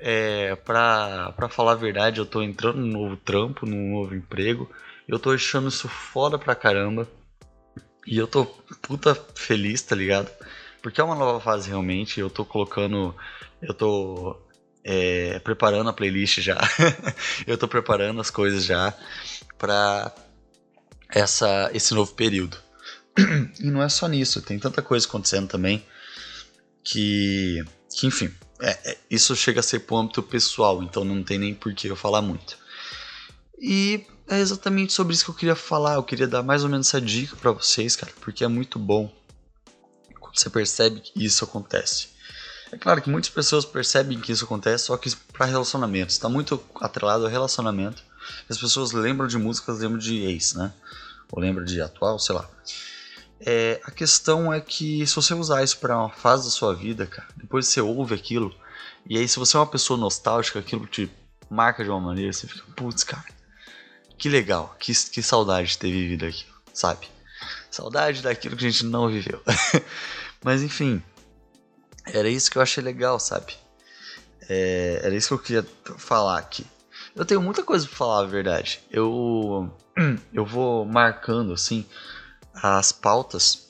É, 0.00 0.56
pra 0.56 1.48
falar 1.48 1.72
a 1.72 1.76
verdade, 1.76 2.18
eu 2.18 2.26
tô 2.26 2.42
entrando 2.42 2.78
num 2.78 2.88
novo 2.88 3.16
trampo, 3.16 3.64
num 3.64 3.92
novo 3.92 4.16
emprego. 4.16 4.68
Eu 5.08 5.18
tô 5.18 5.30
achando 5.30 5.68
isso 5.68 5.88
foda 5.88 6.38
pra 6.38 6.54
caramba. 6.54 7.08
E 8.06 8.16
eu 8.16 8.26
tô 8.26 8.44
puta 8.82 9.14
feliz, 9.34 9.82
tá 9.82 9.96
ligado? 9.96 10.30
Porque 10.82 11.00
é 11.00 11.04
uma 11.04 11.14
nova 11.14 11.40
fase 11.40 11.68
realmente. 11.68 12.20
Eu 12.20 12.28
tô 12.30 12.44
colocando. 12.44 13.14
Eu 13.60 13.74
tô 13.74 14.36
é, 14.84 15.38
preparando 15.40 15.88
a 15.88 15.92
playlist 15.92 16.40
já. 16.40 16.58
eu 17.46 17.56
tô 17.56 17.66
preparando 17.66 18.20
as 18.20 18.30
coisas 18.30 18.64
já 18.64 18.94
pra 19.56 20.14
essa, 21.08 21.70
esse 21.72 21.94
novo 21.94 22.14
período. 22.14 22.56
e 23.60 23.70
não 23.70 23.82
é 23.82 23.88
só 23.88 24.06
nisso, 24.06 24.42
tem 24.42 24.58
tanta 24.58 24.80
coisa 24.80 25.06
acontecendo 25.06 25.48
também 25.48 25.84
que, 26.84 27.62
que 27.90 28.06
enfim, 28.06 28.32
é, 28.60 28.92
é, 28.92 28.98
isso 29.10 29.36
chega 29.36 29.60
a 29.60 29.62
ser 29.62 29.80
pro 29.80 29.96
âmbito 29.96 30.22
pessoal, 30.22 30.82
então 30.82 31.04
não 31.04 31.22
tem 31.22 31.38
nem 31.38 31.54
por 31.54 31.74
que 31.74 31.88
eu 31.88 31.96
falar 31.96 32.22
muito. 32.22 32.56
E 33.60 34.06
é 34.28 34.38
exatamente 34.38 34.92
sobre 34.92 35.14
isso 35.14 35.24
que 35.24 35.30
eu 35.30 35.34
queria 35.34 35.56
falar, 35.56 35.94
eu 35.94 36.02
queria 36.02 36.26
dar 36.26 36.42
mais 36.42 36.62
ou 36.62 36.68
menos 36.68 36.88
essa 36.88 37.00
dica 37.00 37.36
para 37.36 37.50
vocês, 37.52 37.96
cara, 37.96 38.12
porque 38.20 38.44
é 38.44 38.48
muito 38.48 38.78
bom 38.78 39.12
quando 40.20 40.38
você 40.38 40.50
percebe 40.50 41.00
que 41.00 41.24
isso 41.24 41.44
acontece. 41.44 42.08
É 42.70 42.76
claro 42.76 43.00
que 43.00 43.08
muitas 43.08 43.30
pessoas 43.30 43.64
percebem 43.64 44.20
que 44.20 44.30
isso 44.30 44.44
acontece, 44.44 44.86
só 44.86 44.96
que 44.96 45.14
para 45.32 45.46
relacionamentos, 45.46 46.14
está 46.14 46.28
muito 46.28 46.62
atrelado 46.80 47.24
ao 47.24 47.30
relacionamento. 47.30 48.02
As 48.48 48.58
pessoas 48.58 48.92
lembram 48.92 49.26
de 49.26 49.38
músicas, 49.38 49.78
lembram 49.78 49.98
de 49.98 50.18
ex, 50.18 50.52
né? 50.52 50.72
Ou 51.32 51.40
lembram 51.40 51.64
de 51.64 51.80
atual, 51.80 52.18
sei 52.18 52.34
lá. 52.34 52.48
É, 53.40 53.80
a 53.84 53.90
questão 53.90 54.52
é 54.52 54.60
que 54.60 55.06
se 55.06 55.14
você 55.14 55.32
usar 55.32 55.62
isso 55.62 55.78
para 55.78 55.96
uma 55.96 56.10
fase 56.10 56.44
da 56.44 56.50
sua 56.50 56.74
vida, 56.74 57.06
cara, 57.06 57.28
depois 57.36 57.66
você 57.66 57.80
ouve 57.80 58.14
aquilo, 58.14 58.54
e 59.08 59.16
aí 59.16 59.26
se 59.26 59.38
você 59.38 59.56
é 59.56 59.60
uma 59.60 59.66
pessoa 59.66 59.98
nostálgica, 59.98 60.58
aquilo 60.58 60.86
te 60.86 61.10
marca 61.48 61.82
de 61.82 61.88
uma 61.88 62.00
maneira, 62.00 62.32
você 62.32 62.46
fica, 62.46 62.64
putz, 62.76 63.04
cara, 63.04 63.24
que 64.18 64.28
legal, 64.28 64.74
que, 64.78 64.92
que 64.92 65.22
saudade 65.22 65.70
de 65.70 65.78
ter 65.78 65.90
vivido 65.90 66.26
aquilo, 66.26 66.52
sabe? 66.74 67.08
Saudade 67.70 68.22
daquilo 68.22 68.56
que 68.56 68.66
a 68.66 68.70
gente 68.70 68.84
não 68.84 69.08
viveu. 69.08 69.40
Mas 70.42 70.62
enfim, 70.62 71.02
era 72.04 72.28
isso 72.28 72.50
que 72.50 72.58
eu 72.58 72.62
achei 72.62 72.82
legal, 72.82 73.20
sabe? 73.20 73.54
É, 74.48 75.00
era 75.04 75.14
isso 75.14 75.28
que 75.28 75.34
eu 75.34 75.38
queria 75.38 75.66
falar 75.98 76.38
aqui. 76.38 76.66
Eu 77.14 77.24
tenho 77.24 77.42
muita 77.42 77.62
coisa 77.62 77.86
pra 77.86 77.96
falar, 77.96 78.20
a 78.20 78.26
verdade. 78.26 78.80
Eu, 78.90 79.72
eu 80.32 80.44
vou 80.44 80.84
marcando, 80.84 81.52
assim, 81.52 81.86
as 82.54 82.92
pautas 82.92 83.68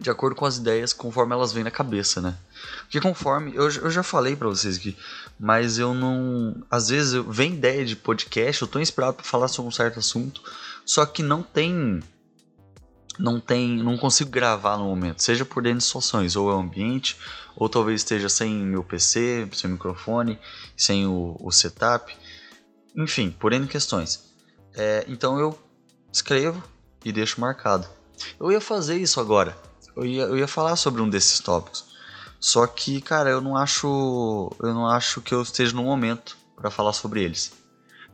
de 0.00 0.10
acordo 0.10 0.34
com 0.34 0.44
as 0.44 0.56
ideias, 0.56 0.92
conforme 0.92 1.32
elas 1.32 1.52
vêm 1.52 1.64
na 1.64 1.70
cabeça, 1.70 2.20
né? 2.20 2.36
Porque 2.82 3.00
conforme. 3.00 3.54
Eu, 3.54 3.64
eu 3.70 3.90
já 3.90 4.02
falei 4.02 4.36
para 4.36 4.48
vocês 4.48 4.76
aqui, 4.76 4.96
mas 5.38 5.78
eu 5.78 5.94
não. 5.94 6.62
Às 6.70 6.88
vezes 6.88 7.14
eu, 7.14 7.24
vem 7.24 7.54
ideia 7.54 7.84
de 7.84 7.96
podcast, 7.96 8.62
eu 8.62 8.68
tô 8.68 8.78
inspirado 8.78 9.14
para 9.14 9.24
falar 9.24 9.48
sobre 9.48 9.68
um 9.68 9.72
certo 9.72 9.98
assunto, 9.98 10.42
só 10.84 11.04
que 11.06 11.22
não 11.22 11.42
tem. 11.42 12.00
Não 13.18 13.40
tem. 13.40 13.76
Não 13.82 13.96
consigo 13.96 14.30
gravar 14.30 14.76
no 14.76 14.84
momento, 14.84 15.22
seja 15.22 15.44
por 15.44 15.62
dentro 15.62 15.78
de 15.78 15.84
situações, 15.84 16.36
ou 16.36 16.50
é 16.50 16.54
o 16.54 16.58
ambiente, 16.58 17.16
ou 17.56 17.68
talvez 17.68 18.00
esteja 18.00 18.28
sem 18.28 18.54
meu 18.54 18.82
PC, 18.82 19.48
sem 19.52 19.70
microfone, 19.70 20.38
sem 20.76 21.06
o, 21.06 21.36
o 21.40 21.50
setup. 21.50 22.14
Enfim, 22.96 23.30
por 23.30 23.52
N 23.52 23.66
questões. 23.66 24.32
É, 24.74 25.04
então 25.08 25.38
eu 25.38 25.58
escrevo 26.12 26.62
e 27.04 27.12
deixo 27.12 27.40
marcado. 27.40 27.86
Eu 28.38 28.52
ia 28.52 28.60
fazer 28.60 28.96
isso 28.96 29.20
agora. 29.20 29.56
Eu 29.96 30.04
ia, 30.04 30.22
eu 30.22 30.38
ia 30.38 30.48
falar 30.48 30.76
sobre 30.76 31.02
um 31.02 31.08
desses 31.08 31.40
tópicos. 31.40 31.91
Só 32.42 32.66
que, 32.66 33.00
cara, 33.00 33.30
eu 33.30 33.40
não 33.40 33.56
acho. 33.56 34.50
Eu 34.60 34.74
não 34.74 34.88
acho 34.88 35.20
que 35.20 35.32
eu 35.32 35.40
esteja 35.40 35.72
no 35.76 35.84
momento 35.84 36.36
para 36.56 36.72
falar 36.72 36.92
sobre 36.92 37.22
eles. 37.22 37.52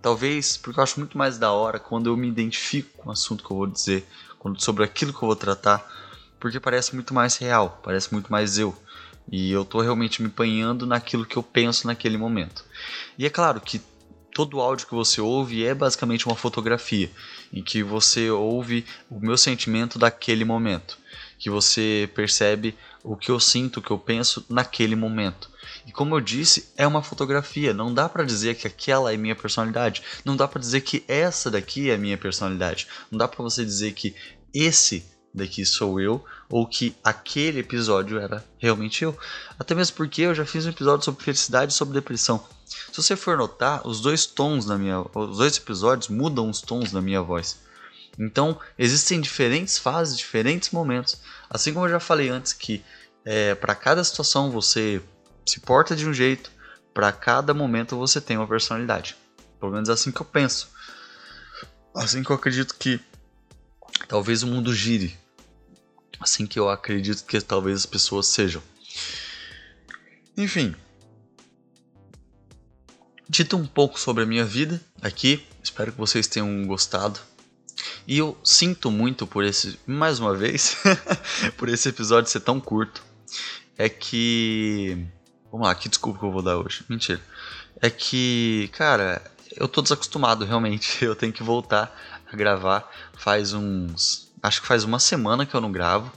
Talvez 0.03 0.59
porque 0.59 0.79
eu 0.79 0.85
acho 0.85 1.01
muito 1.01 1.17
mais 1.17 1.39
da 1.39 1.51
hora 1.51 1.81
quando 1.81 2.11
eu 2.11 2.17
me 2.17 2.29
identifico 2.29 2.99
com 2.99 3.09
o 3.09 3.13
assunto 3.13 3.43
que 3.43 3.51
eu 3.51 3.57
vou 3.57 3.67
dizer, 3.67 4.07
quando, 4.39 4.63
sobre 4.63 4.85
aquilo 4.85 5.15
que 5.15 5.23
eu 5.23 5.27
vou 5.27 5.35
tratar, 5.35 5.83
porque 6.39 6.61
parece 6.61 6.95
muito 6.95 7.15
mais 7.15 7.39
real, 7.39 7.81
parece 7.83 8.13
muito 8.13 8.31
mais 8.31 8.59
eu. 8.59 8.77
E 9.33 9.51
eu 9.51 9.65
tô 9.65 9.81
realmente 9.81 10.21
me 10.21 10.29
empenhando 10.29 10.87
naquilo 10.87 11.25
que 11.25 11.37
eu 11.37 11.43
penso 11.43 11.87
naquele 11.87 12.19
momento. 12.19 12.65
E 13.19 13.25
é 13.25 13.31
claro 13.31 13.63
que 13.63 13.81
todo 14.35 14.61
áudio 14.61 14.87
que 14.87 14.95
você 14.95 15.23
ouve 15.23 15.65
é 15.65 15.75
basicamente 15.75 16.27
uma 16.27 16.37
fotografia, 16.37 17.11
em 17.51 17.63
que 17.63 17.83
você 17.83 18.31
ouve 18.31 18.85
o 19.11 19.19
meu 19.19 19.39
sentimento 19.39 19.99
daquele 19.99 20.45
momento, 20.45 20.99
que 21.39 21.49
você 21.49 22.11
percebe 22.15 22.77
o 23.03 23.17
que 23.17 23.31
eu 23.31 23.39
sinto, 23.39 23.79
o 23.79 23.83
que 23.83 23.91
eu 23.91 23.99
penso 23.99 24.45
naquele 24.49 24.97
momento. 24.97 25.51
E 25.87 25.93
como 25.93 26.15
eu 26.15 26.21
disse, 26.21 26.73
é 26.77 26.87
uma 26.87 27.03
fotografia, 27.03 27.73
não 27.73 27.93
dá 27.93 28.09
para 28.09 28.25
dizer 28.25 28.55
que 28.57 28.67
aquela 28.67 29.13
é 29.13 29.17
minha 29.17 29.37
personalidade, 29.37 30.03
não 30.25 30.37
dá 30.37 30.47
para 30.47 30.61
dizer 30.61 30.83
que 30.83 31.05
essa 31.09 31.51
daqui 31.51 31.91
é 31.91 31.97
minha 31.97 32.19
personalidade, 32.19 32.87
não 33.11 33.19
dá 33.19 33.27
para 33.27 33.43
você 33.43 33.65
dizer 33.65 33.93
que 33.93 34.15
esse 34.53 35.05
daqui 35.33 35.65
sou 35.65 36.01
eu 36.01 36.25
ou 36.51 36.67
que 36.67 36.97
aquele 37.05 37.61
episódio 37.61 38.19
era 38.19 38.45
realmente 38.59 39.05
eu. 39.05 39.17
Até 39.59 39.75
mesmo 39.75 39.97
porque 39.97 40.23
eu 40.23 40.35
já 40.35 40.45
fiz 40.45 40.67
um 40.67 40.71
episódio 40.71 41.05
sobre 41.05 41.25
felicidade 41.25 41.73
e 41.73 41.77
sobre 41.77 41.95
depressão. 41.95 42.45
Se 42.67 43.03
você 43.03 43.17
for 43.17 43.37
notar, 43.37 43.87
os 43.87 44.01
dois 44.01 44.27
tons 44.27 44.67
na 44.67 44.77
minha, 44.77 45.01
os 45.01 45.39
dois 45.39 45.57
episódios 45.57 46.09
mudam 46.09 46.51
os 46.51 46.61
tons 46.61 46.93
da 46.93 47.01
minha 47.01 47.23
voz. 47.23 47.59
Então, 48.19 48.59
existem 48.77 49.21
diferentes 49.21 49.79
fases, 49.79 50.19
diferentes 50.19 50.71
momentos. 50.71 51.21
Assim 51.49 51.73
como 51.73 51.87
eu 51.87 51.91
já 51.91 52.01
falei 52.01 52.29
antes 52.29 52.53
que 52.53 52.85
é, 53.25 53.55
para 53.55 53.75
cada 53.75 54.03
situação 54.03 54.51
você 54.51 55.01
se 55.47 55.61
porta 55.61 55.95
de 55.95 56.07
um 56.07 56.13
jeito, 56.13 56.51
para 56.93 57.13
cada 57.13 57.55
momento 57.55 57.97
você 57.97 58.21
tem 58.21 58.37
uma 58.37 58.49
personalidade. 58.49 59.17
Pelo 59.61 59.73
menos 59.73 59.89
é 59.89 59.93
assim 59.93 60.11
que 60.11 60.21
eu 60.21 60.27
penso. 60.27 60.69
Assim 61.95 62.23
que 62.23 62.31
eu 62.31 62.37
acredito 62.37 62.75
que 62.75 63.01
talvez 64.09 64.43
o 64.43 64.47
mundo 64.47 64.75
gire. 64.75 65.17
Assim 66.19 66.47
que 66.47 66.59
eu 66.59 66.69
acredito 66.69 67.25
que 67.25 67.41
talvez 67.41 67.79
as 67.79 67.87
pessoas 67.87 68.27
sejam. 68.27 68.63
Enfim, 70.37 70.75
dito 73.29 73.57
um 73.57 73.67
pouco 73.67 73.99
sobre 73.99 74.25
a 74.25 74.27
minha 74.27 74.45
vida 74.45 74.81
aqui. 75.03 75.47
Espero 75.63 75.93
que 75.93 75.99
vocês 75.99 76.27
tenham 76.27 76.67
gostado. 76.67 77.21
E 78.09 78.17
eu 78.17 78.39
sinto 78.43 78.91
muito 78.91 79.27
por 79.27 79.45
esse, 79.45 79.79
mais 79.87 80.19
uma 80.19 80.35
vez, 80.35 80.79
por 81.59 81.69
esse 81.69 81.91
episódio 81.91 82.31
ser 82.31 82.41
tão 82.41 82.59
curto. 82.59 83.05
É 83.77 83.87
que. 83.87 85.07
Vamos 85.53 85.67
lá, 85.67 85.75
que 85.75 85.91
desculpa 85.91 86.19
que 86.19 86.25
eu 86.25 86.33
vou 86.33 86.41
dar 86.41 86.57
hoje. 86.57 86.83
Mentira. 86.89 87.21
É 87.83 87.91
que, 87.91 88.71
cara, 88.73 89.21
eu 89.55 89.69
tô 89.69 89.83
desacostumado 89.83 90.47
realmente. 90.47 91.05
Eu 91.05 91.15
tenho 91.15 91.35
que 91.35 91.43
voltar 91.43 91.95
a 92.33 92.35
gravar. 92.35 92.91
Faz 93.13 93.53
uns. 93.53 94.33
Acho 94.43 94.63
que 94.63 94.67
faz 94.67 94.85
uma 94.85 94.99
semana 94.99 95.45
que 95.45 95.55
eu 95.55 95.61
não 95.61 95.71
gravo. 95.71 96.11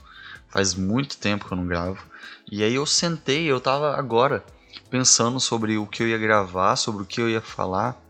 Faz 0.48 0.74
muito 0.74 1.18
tempo 1.18 1.46
que 1.46 1.52
eu 1.52 1.56
não 1.56 1.66
gravo. 1.66 2.02
E 2.50 2.62
aí 2.62 2.74
eu 2.74 2.86
sentei, 2.86 3.44
eu 3.44 3.60
tava 3.60 3.96
agora 3.96 4.44
pensando 4.88 5.38
sobre 5.38 5.76
o 5.76 5.86
que 5.86 6.02
eu 6.02 6.08
ia 6.08 6.18
gravar, 6.18 6.76
sobre 6.76 7.02
o 7.02 7.06
que 7.06 7.20
eu 7.20 7.28
ia 7.28 7.40
falar. 7.40 8.00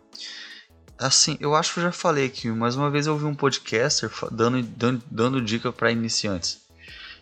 Assim, 0.99 1.37
eu 1.41 1.55
acho 1.55 1.75
que 1.75 1.81
eu 1.81 1.85
já 1.85 1.93
falei 1.93 2.27
aqui, 2.27 2.49
mais 2.51 2.77
uma 2.77 2.91
vez 2.91 3.07
eu 3.07 3.17
vi 3.17 3.25
um 3.25 3.35
podcaster 3.35 4.11
dando, 4.31 4.63
dando, 4.63 5.03
dando 5.11 5.43
dica 5.43 5.73
para 5.73 5.91
iniciantes. 5.91 6.63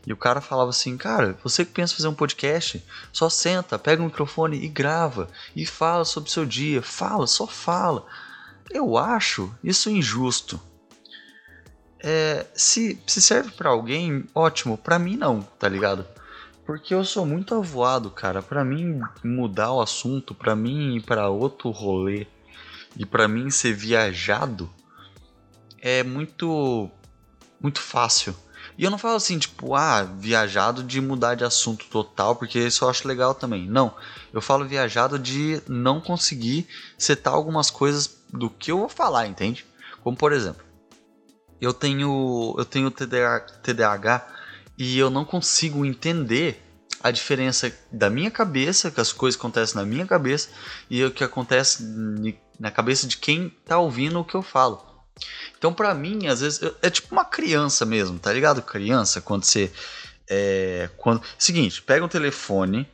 E 0.07 0.13
o 0.13 0.17
cara 0.17 0.41
falava 0.41 0.71
assim, 0.71 0.97
cara, 0.97 1.39
você 1.43 1.65
que 1.65 1.73
pensa 1.73 1.95
fazer 1.95 2.09
um 2.09 2.15
podcast, 2.15 2.83
só 3.13 3.29
senta, 3.29 3.79
pega 3.79 4.03
o 4.03 4.07
microfone 4.07 4.63
e 4.63 4.69
grava. 4.69 5.29
E 5.55 5.67
fala 5.67 6.05
sobre 6.05 6.31
o 6.31 6.33
seu 6.33 6.47
dia. 6.47 6.83
Fala, 6.83 7.27
só 7.27 7.47
fala. 7.47 8.07
Eu 8.71 8.97
acho 8.97 9.55
isso 9.63 9.91
injusto. 9.91 10.61
É, 12.03 12.47
se, 12.55 12.99
se 13.07 13.21
serve 13.21 13.51
para 13.51 13.69
alguém, 13.69 14.25
ótimo. 14.35 14.79
Para 14.79 14.99
mim 14.99 15.17
não, 15.17 15.43
tá 15.43 15.69
ligado? 15.69 16.07
Porque 16.65 16.95
eu 16.95 17.05
sou 17.05 17.27
muito 17.27 17.55
avoado, 17.55 18.11
cara. 18.11 18.41
Para 18.41 18.65
mim 18.65 19.01
mudar 19.23 19.73
o 19.73 19.83
assunto, 19.83 20.35
para 20.35 20.57
mim 20.57 20.97
ir 20.97 21.03
para 21.03 21.29
outro 21.29 21.69
rolê 21.71 22.27
e 22.97 23.07
para 23.07 23.29
mim 23.29 23.51
ser 23.51 23.73
viajado 23.73 24.71
é 25.81 26.03
muito 26.03 26.91
muito 27.61 27.81
fácil. 27.81 28.35
E 28.79 28.85
eu 28.85 28.91
não 28.91 28.99
falo 28.99 29.17
assim, 29.17 29.39
tipo, 29.39 29.75
ah, 29.75 30.03
viajado 30.03 30.83
de 30.83 31.01
mudar 31.01 31.35
de 31.35 31.45
assunto 31.45 31.85
total, 31.87 32.37
porque 32.37 32.59
isso 32.59 32.85
eu 32.85 32.89
acho 32.89 33.07
legal 33.07 33.35
também. 33.35 33.69
Não, 33.69 33.95
eu 34.33 34.41
falo 34.41 34.67
viajado 34.67 35.19
de 35.19 35.61
não 35.69 36.01
conseguir 36.01 36.67
setar 36.97 37.35
algumas 37.35 37.71
coisas 37.71 38.19
do 38.33 38.49
que 38.49 38.71
eu 38.73 38.79
vou 38.79 38.89
falar, 38.89 39.27
entende? 39.27 39.67
Como 40.03 40.17
por 40.17 40.33
exemplo, 40.33 40.65
eu 41.61 41.75
tenho 41.75 42.55
eu 42.57 42.65
tenho 42.65 42.91
TDAH 42.91 44.27
e 44.79 44.99
eu 44.99 45.11
não 45.11 45.25
consigo 45.27 45.85
entender 45.85 46.63
a 47.03 47.11
diferença 47.11 47.73
da 47.91 48.11
minha 48.11 48.31
cabeça, 48.31 48.91
que 48.91 49.01
as 49.01 49.13
coisas 49.13 49.39
acontecem 49.39 49.77
na 49.77 49.87
minha 49.87 50.07
cabeça, 50.07 50.49
e 50.89 51.03
o 51.05 51.11
que 51.11 51.25
acontece 51.25 51.83
na 52.61 52.71
cabeça 52.71 53.09
de 53.09 53.17
quem 53.17 53.49
tá 53.65 53.79
ouvindo 53.79 54.21
o 54.21 54.25
que 54.25 54.37
eu 54.37 54.43
falo. 54.43 54.87
Então, 55.59 55.73
para 55.73 55.95
mim, 55.95 56.29
às 56.29 56.41
vezes, 56.41 56.61
é 56.81 56.89
tipo 56.89 57.13
uma 57.13 57.25
criança 57.25 57.85
mesmo, 57.85 58.19
tá 58.19 58.33
ligado? 58.33 58.63
Criança, 58.63 59.21
quando 59.21 59.45
você. 59.45 59.73
É, 60.29 60.89
quando, 60.97 61.23
seguinte, 61.37 61.83
pega 61.83 62.05
um 62.05 62.09
telefone 62.09 62.87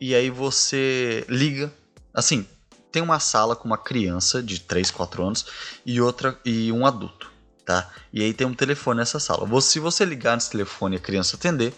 e 0.00 0.14
aí 0.14 0.28
você 0.28 1.24
liga. 1.28 1.72
Assim, 2.12 2.46
tem 2.92 3.00
uma 3.00 3.18
sala 3.20 3.56
com 3.56 3.66
uma 3.66 3.78
criança 3.78 4.42
de 4.42 4.60
3, 4.60 4.90
4 4.90 5.24
anos 5.24 5.46
e 5.86 6.00
outra 6.00 6.38
e 6.44 6.70
um 6.72 6.84
adulto 6.84 7.30
tá? 7.70 7.88
E 8.12 8.22
aí 8.22 8.34
tem 8.34 8.46
um 8.46 8.54
telefone 8.54 8.98
nessa 8.98 9.20
sala. 9.20 9.48
Se 9.60 9.78
você 9.78 10.04
ligar 10.04 10.34
nesse 10.34 10.50
telefone 10.50 10.96
e 10.96 10.98
a 10.98 11.00
criança 11.00 11.36
atender, 11.36 11.72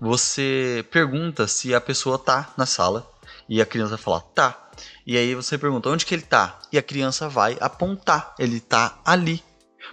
você 0.00 0.84
pergunta 0.90 1.46
se 1.46 1.72
a 1.72 1.80
pessoa 1.80 2.18
tá 2.18 2.52
na 2.56 2.66
sala 2.66 3.08
e 3.48 3.62
a 3.62 3.66
criança 3.66 3.90
vai 3.90 3.98
falar 3.98 4.20
tá. 4.20 4.65
E 5.06 5.16
aí 5.16 5.34
você 5.34 5.56
pergunta 5.56 5.88
onde 5.88 6.04
que 6.04 6.14
ele 6.14 6.22
tá 6.22 6.60
e 6.72 6.78
a 6.78 6.82
criança 6.82 7.28
vai 7.28 7.56
apontar, 7.60 8.34
ele 8.38 8.60
tá 8.60 9.00
ali. 9.04 9.42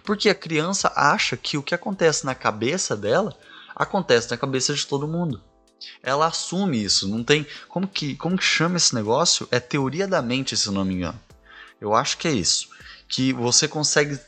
Porque 0.04 0.30
a 0.30 0.36
criança 0.36 0.92
acha 0.96 1.38
que 1.38 1.58
o 1.58 1.64
que 1.64 1.76
acontece 1.76 2.26
na 2.26 2.34
cabeça 2.34 2.96
dela 2.96 3.36
acontece 3.76 4.30
na 4.30 4.38
cabeça 4.38 4.74
de 4.74 4.86
todo 4.86 5.08
mundo. 5.08 5.42
Ela 6.02 6.28
assume 6.28 6.84
isso, 6.84 7.08
não 7.08 7.24
tem 7.24 7.46
como 7.68 7.88
que 7.88 8.16
como 8.16 8.38
que 8.38 8.44
chama 8.44 8.78
esse 8.78 8.96
negócio? 8.96 9.48
É 9.52 9.60
teoria 9.60 10.08
da 10.08 10.22
mente, 10.22 10.56
se 10.56 10.72
não 10.72 10.86
me 10.86 10.94
engano. 10.94 11.20
Eu 11.80 11.94
acho 11.94 12.18
que 12.18 12.28
é 12.28 12.32
isso 12.32 12.70
que 13.14 13.32
você 13.32 13.68
consegue 13.68 14.20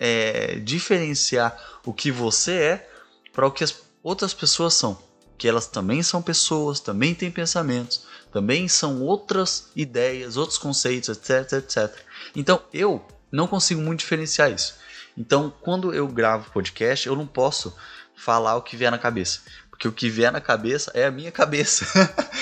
é, 0.00 0.56
diferenciar 0.56 1.56
o 1.86 1.92
que 1.92 2.10
você 2.10 2.52
é 2.52 2.90
para 3.32 3.46
o 3.46 3.52
que 3.52 3.62
as 3.62 3.72
outras 4.02 4.34
pessoas 4.34 4.74
são. 4.74 5.00
Que 5.42 5.48
elas 5.48 5.66
também 5.66 6.04
são 6.04 6.22
pessoas, 6.22 6.78
também 6.78 7.16
têm 7.16 7.28
pensamentos, 7.28 8.06
também 8.30 8.68
são 8.68 9.02
outras 9.02 9.72
ideias, 9.74 10.36
outros 10.36 10.56
conceitos, 10.56 11.08
etc, 11.08 11.54
etc. 11.54 11.92
Então 12.36 12.62
eu 12.72 13.04
não 13.28 13.48
consigo 13.48 13.80
muito 13.80 13.98
diferenciar 13.98 14.52
isso. 14.52 14.76
Então 15.18 15.52
quando 15.60 15.92
eu 15.92 16.06
gravo 16.06 16.48
podcast, 16.52 17.08
eu 17.08 17.16
não 17.16 17.26
posso 17.26 17.76
falar 18.14 18.54
o 18.54 18.62
que 18.62 18.76
vier 18.76 18.92
na 18.92 18.98
cabeça. 18.98 19.40
Porque 19.68 19.88
o 19.88 19.92
que 19.92 20.08
vier 20.08 20.30
na 20.30 20.40
cabeça 20.40 20.92
é 20.94 21.06
a 21.06 21.10
minha 21.10 21.32
cabeça. 21.34 21.84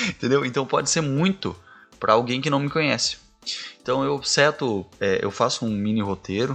Entendeu? 0.07 0.45
Então 0.45 0.67
pode 0.67 0.91
ser 0.91 1.01
muito 1.01 1.57
para 1.99 2.13
alguém 2.13 2.39
que 2.39 2.51
não 2.51 2.61
me 2.61 2.69
conhece. 2.69 3.17
Então 3.81 4.05
eu 4.05 4.23
seto, 4.23 4.87
é, 5.01 5.25
eu 5.25 5.31
faço 5.31 5.65
um 5.65 5.71
mini 5.71 6.03
roteiro, 6.03 6.55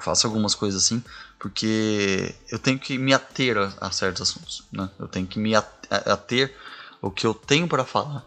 faço 0.00 0.26
algumas 0.26 0.56
coisas 0.56 0.82
assim, 0.82 1.00
porque 1.38 2.34
eu 2.50 2.58
tenho 2.58 2.78
que 2.78 2.98
me 2.98 3.14
ater 3.14 3.56
a, 3.56 3.72
a 3.80 3.90
certos 3.90 4.22
assuntos, 4.22 4.64
né? 4.72 4.90
Eu 4.98 5.08
tenho 5.08 5.26
que 5.26 5.38
me 5.38 5.54
ater 5.54 6.54
o 7.00 7.10
que 7.10 7.26
eu 7.26 7.34
tenho 7.34 7.68
para 7.68 7.84
falar 7.84 8.24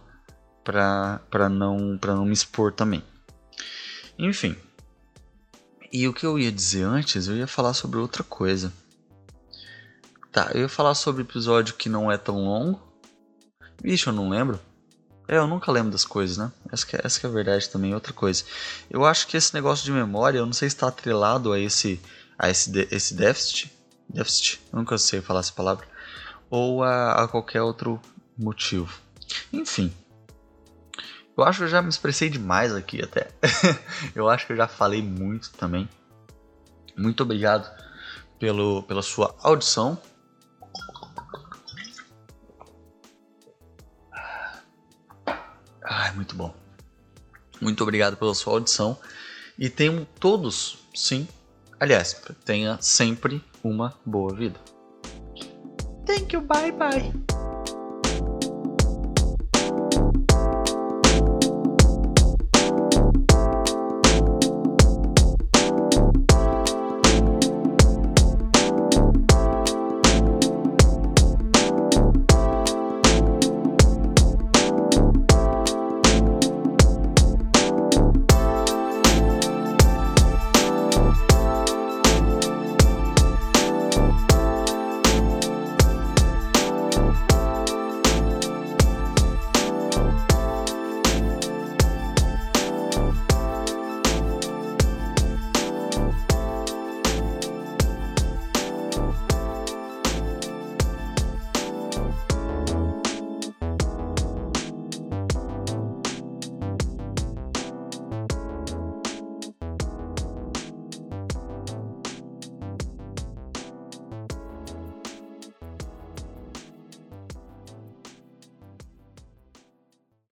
para 0.64 1.50
não, 1.50 1.98
pra 1.98 2.16
não 2.16 2.26
me 2.26 2.34
expor 2.34 2.72
também. 2.72 3.04
Enfim. 4.18 4.56
E 5.92 6.08
o 6.08 6.14
que 6.14 6.26
eu 6.26 6.40
ia 6.40 6.52
dizer 6.52 6.84
antes, 6.84 7.28
eu 7.28 7.36
ia 7.36 7.48
falar 7.48 7.74
sobre 7.74 8.00
outra 8.00 8.24
coisa. 8.24 8.72
Tá, 10.32 10.52
eu 10.54 10.62
ia 10.62 10.70
falar 10.70 10.96
sobre 10.96 11.24
episódio 11.24 11.76
que 11.76 11.90
não 11.90 12.10
é 12.10 12.18
tão 12.18 12.46
longo. 12.46 12.82
Vixe, 13.84 14.08
eu 14.08 14.14
não 14.14 14.30
lembro. 14.30 14.60
É, 15.28 15.38
eu 15.38 15.48
nunca 15.48 15.72
lembro 15.72 15.92
das 15.92 16.06
coisas, 16.06 16.38
né? 16.38 16.52
Essa 16.72 16.86
que, 16.86 16.96
é, 16.96 17.02
essa 17.04 17.20
que 17.20 17.26
é 17.26 17.30
a 17.30 17.32
verdade 17.32 17.70
também, 17.70 17.94
outra 17.94 18.14
coisa. 18.14 18.44
Eu 18.90 19.06
acho 19.06 19.28
que 19.28 19.36
esse 19.36 19.54
negócio 19.54 19.84
de 19.84 19.92
memória, 19.92 20.38
eu 20.38 20.46
não 20.46 20.54
sei 20.54 20.70
se 20.70 20.76
está 20.76 20.88
atrelado 20.88 21.52
a 21.52 21.60
esse, 21.60 22.00
a 22.42 22.50
esse, 22.50 22.88
esse 22.90 23.14
déficit. 23.14 23.72
Déficit, 24.10 24.60
nunca 24.74 24.98
sei 24.98 25.22
falar 25.22 25.42
essa 25.42 25.54
palavra. 25.54 25.88
Ou 26.50 26.84
a, 26.84 27.24
a 27.24 27.28
qualquer 27.28 27.62
outro 27.62 28.02
motivo. 28.36 29.00
Enfim. 29.54 29.94
Eu 31.38 31.44
acho 31.44 31.60
que 31.60 31.66
eu 31.66 31.70
já 31.70 31.82
me 31.84 31.90
expressei 31.90 32.30
demais 32.30 32.74
aqui 32.74 33.02
até. 33.02 33.30
eu 34.16 34.28
acho 34.28 34.48
que 34.48 34.54
eu 34.54 34.58
já 34.58 34.68
falei 34.68 35.04
muito 35.04 35.52
também. 35.52 35.88
Muito 36.98 37.22
obrigado 37.22 37.72
pelo, 38.40 38.82
pela 38.84 39.04
sua 39.04 39.36
audição. 39.44 40.02
Ai, 45.84 46.12
muito 46.14 46.36
bom. 46.36 46.54
Muito 47.62 47.84
obrigado 47.84 48.18
pela 48.18 48.34
sua 48.34 48.54
audição. 48.54 49.00
E 49.58 49.70
tenham 49.70 50.06
todos, 50.20 50.80
sim, 50.94 51.28
aliás, 51.82 52.22
tenha 52.46 52.78
sempre 52.80 53.44
uma 53.64 53.94
boa 54.06 54.34
vida. 54.34 54.60
Thank 56.06 56.34
you, 56.34 56.42
bye 56.42 56.72
bye. 56.72 57.31